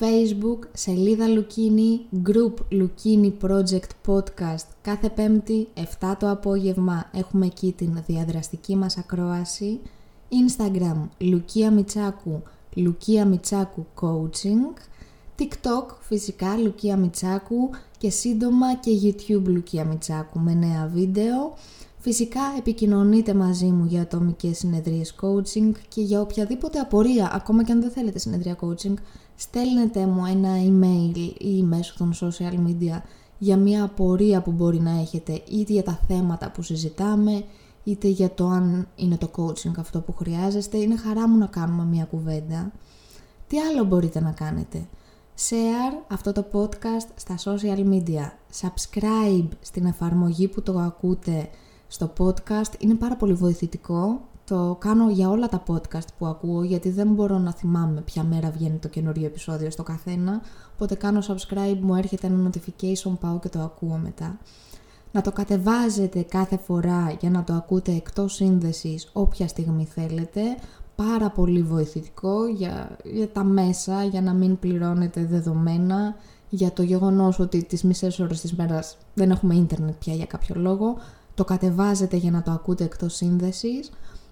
Facebook, 0.00 0.58
σελίδα 0.72 1.26
Λουκίνη, 1.26 2.00
group 2.26 2.52
Λουκίνη 2.68 3.36
Project 3.42 4.06
Podcast. 4.06 4.66
Κάθε 4.82 5.08
πέμπτη, 5.08 5.68
7 6.00 6.16
το 6.18 6.30
απόγευμα, 6.30 7.10
έχουμε 7.12 7.46
εκεί 7.46 7.74
την 7.76 8.02
διαδραστική 8.06 8.76
μας 8.76 8.96
ακρόαση. 8.98 9.80
Instagram, 10.30 11.08
Λουκία 11.18 11.70
Μιτσάκου, 11.70 12.42
Λουκία 12.74 13.26
Μιτσάκου 13.26 13.86
Coaching. 14.00 14.80
TikTok, 15.38 15.96
φυσικά, 16.00 16.56
Λουκία 16.56 16.96
Μιτσάκου 16.96 17.70
και 17.98 18.10
σύντομα 18.10 18.74
και 18.74 18.90
YouTube 19.02 19.44
Λουκία 19.46 19.84
Μιτσάκου 19.84 20.38
με 20.38 20.54
νέα 20.54 20.90
βίντεο. 20.94 21.54
Φυσικά 22.00 22.40
επικοινωνείτε 22.58 23.34
μαζί 23.34 23.66
μου 23.66 23.84
για 23.84 24.02
ατομικές 24.02 24.58
συνεδρίες 24.58 25.14
coaching 25.20 25.72
και 25.88 26.00
για 26.00 26.20
οποιαδήποτε 26.20 26.78
απορία, 26.78 27.30
ακόμα 27.34 27.64
και 27.64 27.72
αν 27.72 27.80
δεν 27.80 27.90
θέλετε 27.90 28.18
συνεδρία 28.18 28.56
coaching, 28.60 28.94
στέλνετε 29.36 30.06
μου 30.06 30.26
ένα 30.26 30.50
email 30.56 31.32
ή 31.38 31.62
μέσω 31.62 31.94
των 31.98 32.12
social 32.20 32.68
media 32.68 33.00
για 33.38 33.56
μια 33.56 33.84
απορία 33.84 34.42
που 34.42 34.50
μπορεί 34.50 34.80
να 34.80 34.90
έχετε 34.90 35.42
είτε 35.50 35.72
για 35.72 35.82
τα 35.82 36.00
θέματα 36.08 36.50
που 36.50 36.62
συζητάμε 36.62 37.44
είτε 37.84 38.08
για 38.08 38.30
το 38.34 38.46
αν 38.46 38.88
είναι 38.96 39.16
το 39.16 39.30
coaching 39.36 39.72
αυτό 39.78 40.00
που 40.00 40.12
χρειάζεστε. 40.12 40.78
Είναι 40.78 40.96
χαρά 40.96 41.28
μου 41.28 41.38
να 41.38 41.46
κάνουμε 41.46 41.84
μια 41.84 42.04
κουβέντα. 42.04 42.72
Τι 43.46 43.58
άλλο 43.58 43.84
μπορείτε 43.84 44.20
να 44.20 44.30
κάνετε; 44.30 44.86
Share 45.48 46.02
αυτό 46.08 46.32
το 46.32 46.44
podcast 46.52 47.08
στα 47.14 47.34
social 47.44 47.88
media. 47.88 48.30
Subscribe 48.60 49.48
στην 49.60 49.86
εφαρμογή 49.86 50.48
που 50.48 50.62
το 50.62 50.78
ακούτε 50.78 51.48
στο 51.88 52.12
podcast. 52.18 52.72
Είναι 52.78 52.94
πάρα 52.94 53.16
πολύ 53.16 53.32
βοηθητικό 53.32 54.20
το 54.48 54.76
κάνω 54.78 55.10
για 55.10 55.28
όλα 55.28 55.48
τα 55.48 55.62
podcast 55.66 56.06
που 56.18 56.26
ακούω 56.26 56.62
γιατί 56.62 56.90
δεν 56.90 57.08
μπορώ 57.08 57.38
να 57.38 57.52
θυμάμαι 57.52 58.00
ποια 58.00 58.22
μέρα 58.22 58.50
βγαίνει 58.50 58.78
το 58.78 58.88
καινούριο 58.88 59.26
επεισόδιο 59.26 59.70
στο 59.70 59.82
καθένα. 59.82 60.40
Οπότε 60.74 60.94
κάνω 60.94 61.20
subscribe, 61.26 61.78
μου 61.80 61.94
έρχεται 61.94 62.26
ένα 62.26 62.50
notification, 62.50 63.12
πάω 63.20 63.38
και 63.38 63.48
το 63.48 63.60
ακούω 63.60 63.96
μετά. 64.02 64.38
Να 65.12 65.20
το 65.20 65.32
κατεβάζετε 65.32 66.22
κάθε 66.22 66.56
φορά 66.56 67.16
για 67.20 67.30
να 67.30 67.44
το 67.44 67.52
ακούτε 67.52 67.92
εκτός 67.92 68.34
σύνδεσης 68.34 69.10
όποια 69.12 69.48
στιγμή 69.48 69.84
θέλετε. 69.84 70.40
Πάρα 70.96 71.30
πολύ 71.30 71.62
βοηθητικό 71.62 72.46
για, 72.46 72.96
για 73.04 73.28
τα 73.28 73.44
μέσα, 73.44 74.04
για 74.04 74.22
να 74.22 74.32
μην 74.32 74.58
πληρώνετε 74.58 75.24
δεδομένα, 75.24 76.14
για 76.48 76.72
το 76.72 76.82
γεγονός 76.82 77.38
ότι 77.38 77.64
τις 77.64 77.82
μισές 77.82 78.18
ώρες 78.18 78.40
της 78.40 78.54
μέρας 78.54 78.96
δεν 79.14 79.30
έχουμε 79.30 79.54
ίντερνετ 79.54 79.94
πια 79.98 80.14
για 80.14 80.26
κάποιο 80.26 80.54
λόγο. 80.58 80.96
Το 81.38 81.44
κατεβάζετε 81.44 82.16
για 82.16 82.30
να 82.30 82.42
το 82.42 82.50
ακούτε 82.50 82.84
εκτός 82.84 83.14
σύνδεσης 83.14 83.90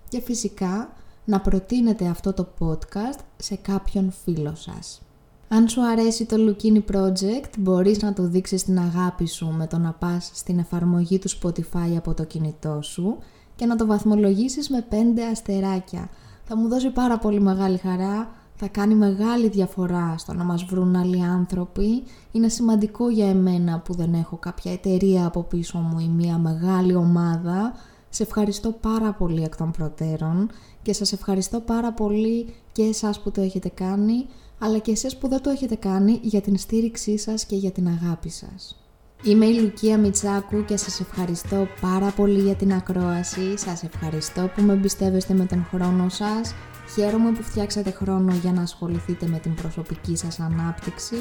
και 0.09 0.21
φυσικά 0.21 0.93
να 1.25 1.41
προτείνετε 1.41 2.07
αυτό 2.07 2.33
το 2.33 2.49
podcast 2.59 3.19
σε 3.37 3.55
κάποιον 3.55 4.13
φίλο 4.25 4.55
σας. 4.55 5.03
Αν 5.49 5.69
σου 5.69 5.87
αρέσει 5.87 6.25
το 6.25 6.37
Lukini 6.39 6.83
Project, 6.95 7.51
μπορείς 7.59 8.03
να 8.03 8.13
το 8.13 8.23
δείξεις 8.23 8.65
την 8.65 8.79
αγάπη 8.79 9.27
σου 9.27 9.47
με 9.47 9.67
το 9.67 9.79
να 9.79 9.93
πας 9.93 10.31
στην 10.35 10.59
εφαρμογή 10.59 11.19
του 11.19 11.31
Spotify 11.31 11.97
από 11.97 12.15
το 12.15 12.25
κινητό 12.25 12.79
σου 12.83 13.19
και 13.57 13.67
να 13.67 13.77
το 13.77 13.87
βαθμολογήσεις 13.87 14.71
με 14.71 14.87
5 14.91 14.95
αστεράκια. 15.33 16.09
Θα 16.45 16.57
μου 16.57 16.69
δώσει 16.69 16.91
πάρα 16.91 17.19
πολύ 17.19 17.41
μεγάλη 17.41 17.79
χαρά, 17.79 18.31
θα 18.57 18.69
κάνει 18.69 18.95
μεγάλη 18.95 19.49
διαφορά 19.49 20.15
στο 20.19 20.33
να 20.35 20.45
μας 20.45 20.65
βρουν 20.65 20.97
άλλοι 20.97 21.23
άνθρωποι. 21.23 22.03
Είναι 22.33 22.49
σημαντικό 22.49 23.11
για 23.11 23.29
εμένα 23.29 23.79
που 23.79 23.95
δεν 23.95 24.15
έχω 24.15 24.37
κάποια 24.37 24.73
εταιρεία 24.73 25.27
από 25.27 25.43
πίσω 25.43 25.79
μου 25.79 25.99
ή 25.99 26.09
μια 26.09 26.39
μεγάλη 26.39 26.95
ομάδα 26.95 27.73
σε 28.09 28.23
ευχαριστώ 28.23 28.71
πάρα 28.71 29.13
πολύ 29.13 29.43
εκ 29.43 29.57
των 29.57 29.71
προτέρων 29.71 30.51
και 30.83 30.93
σας 30.93 31.13
ευχαριστώ 31.13 31.61
πάρα 31.61 31.93
πολύ 31.93 32.55
και 32.73 32.83
εσάς 32.83 33.21
που 33.21 33.31
το 33.31 33.41
έχετε 33.41 33.69
κάνει, 33.69 34.27
αλλά 34.59 34.79
και 34.79 34.91
εσείς 34.91 35.17
που 35.17 35.29
δεν 35.29 35.43
το 35.43 35.51
έχετε 35.51 35.75
κάνει 35.75 36.19
για 36.23 36.41
την 36.41 36.59
στήριξή 36.59 37.19
σας 37.19 37.45
και 37.45 37.57
για 37.57 37.71
την 37.71 37.89
αγάπη 37.89 38.29
σας. 38.29 38.86
Είμαι 39.23 39.47
η 39.47 39.61
Λουκία 39.61 39.99
Μιτσάκου 39.99 40.65
και 40.65 40.77
σας 40.77 41.01
ευχαριστώ 41.01 41.69
πάρα 41.81 42.11
πολύ 42.11 42.41
για 42.41 42.55
την 42.55 42.73
ακρόαση, 42.73 43.59
σας 43.59 43.83
ευχαριστώ 43.83 44.51
που 44.55 44.63
με 44.63 44.73
εμπιστεύεστε 44.73 45.35
με 45.35 45.45
τον 45.45 45.67
χρόνο 45.71 46.09
σας, 46.09 46.55
χαίρομαι 46.95 47.31
που 47.33 47.43
φτιάξατε 47.43 47.91
χρόνο 47.91 48.33
για 48.35 48.53
να 48.53 48.63
ασχοληθείτε 48.63 49.27
με 49.27 49.39
την 49.39 49.55
προσωπική 49.55 50.17
σας 50.17 50.41
ανάπτυξη, 50.41 51.17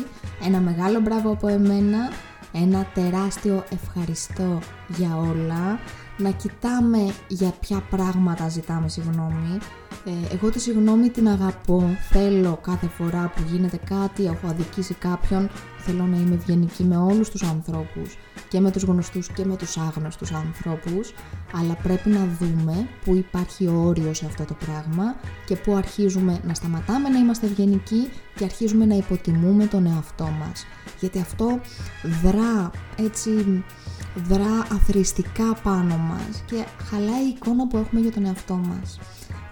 ένα 0.46 0.60
μεγάλο 0.60 1.00
μπράβο 1.00 1.32
από 1.32 1.48
εμένα, 1.48 2.12
ένα 2.52 2.88
τεράστιο 2.94 3.64
ευχαριστώ 3.70 4.60
για 4.88 5.18
όλα. 5.18 5.80
Να 6.18 6.30
κοιτάμε 6.30 7.14
για 7.28 7.54
ποια 7.60 7.84
πράγματα 7.90 8.50
ζητάμε 8.50 8.90
συγγνώμη. 8.90 9.58
Ε, 10.08 10.34
εγώ 10.34 10.50
τη 10.50 10.60
συγγνώμη 10.60 11.10
την 11.10 11.28
αγαπώ, 11.28 11.98
θέλω 12.10 12.60
κάθε 12.62 12.88
φορά 12.88 13.32
που 13.36 13.44
γίνεται 13.52 13.80
κάτι, 13.86 14.26
έχω 14.26 14.48
αδικήσει 14.48 14.94
κάποιον, 14.94 15.50
θέλω 15.78 16.06
να 16.06 16.18
είμαι 16.18 16.36
ευγενική 16.36 16.84
με 16.84 16.98
όλους 16.98 17.30
τους 17.30 17.44
ανθρώπους 17.44 18.18
και 18.50 18.60
με 18.60 18.72
τους 18.72 18.84
γνωστούς 18.84 19.28
και 19.28 19.46
με 19.46 19.56
τους 19.56 19.78
άγνωστους 19.78 20.32
ανθρώπους, 20.32 21.13
αλλά 21.54 21.74
πρέπει 21.84 22.10
να 22.10 22.28
δούμε 22.39 22.88
που 23.06 23.15
υπάρχει 23.15 23.68
όριο 23.68 24.13
σε 24.13 24.26
αυτό 24.26 24.44
το 24.46 24.56
πράγμα 24.65 25.15
και 25.46 25.56
που 25.56 25.76
αρχίζουμε 25.76 26.39
να 26.48 26.54
σταματάμε 26.54 27.10
να 27.10 27.20
είμαστε 27.20 27.46
ευγενικοί 27.46 28.10
και 28.36 28.44
αρχίζουμε 28.44 28.86
να 28.86 28.96
υποτιμούμε 28.96 29.65
τον 29.65 29.86
εαυτό 29.86 30.30
μας. 30.39 30.65
Γιατί 31.00 31.20
αυτό 31.20 31.60
δρά 32.24 32.72
έτσι 32.96 33.63
δρά 34.15 34.68
αθρηστικά 34.72 35.54
πάνω 35.63 35.98
μας 35.98 36.44
και 36.46 36.65
χαλάει 36.89 37.26
η 37.26 37.36
εικόνα 37.36 37.68
που 37.68 37.78
έχουμε 37.78 38.02
για 38.02 38.12
τον 38.12 38.26
εαυτό 38.26 38.54
μας. 38.54 39.00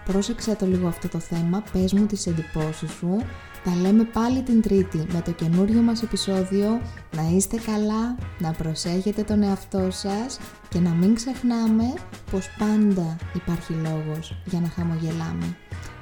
Πρόσεξε 0.05 0.55
το 0.55 0.65
λίγο 0.65 0.87
αυτό 0.87 1.07
το 1.07 1.19
θέμα, 1.19 1.63
πες 1.71 1.93
μου 1.93 2.05
τις 2.05 2.27
εντυπώσεις 2.27 2.91
σου, 2.91 3.17
τα 3.63 3.75
λέμε 3.81 4.03
πάλι 4.03 4.41
την 4.41 4.61
Τρίτη 4.61 4.97
με 4.97 5.21
το 5.25 5.31
καινούριο 5.31 5.81
μας 5.81 6.03
επεισόδιο, 6.03 6.81
να 7.15 7.29
είστε 7.35 7.57
καλά, 7.65 8.15
να 8.39 8.51
προσέχετε 8.51 9.23
τον 9.23 9.43
εαυτό 9.43 9.91
σας 9.91 10.39
και 10.69 10.79
να 10.79 10.89
μην 10.89 11.15
ξεχνάμε 11.15 11.93
πως 12.31 12.49
πάντα 12.57 13.15
υπάρχει 13.33 13.73
λόγος 13.73 14.41
για 14.45 14.59
να 14.59 14.67
χαμογελάμε. 14.67 15.57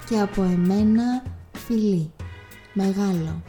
Και 0.10 0.20
από 0.20 0.44
εμένα 0.44 1.24
φιλί, 1.54 2.12
μεγάλο. 2.74 3.42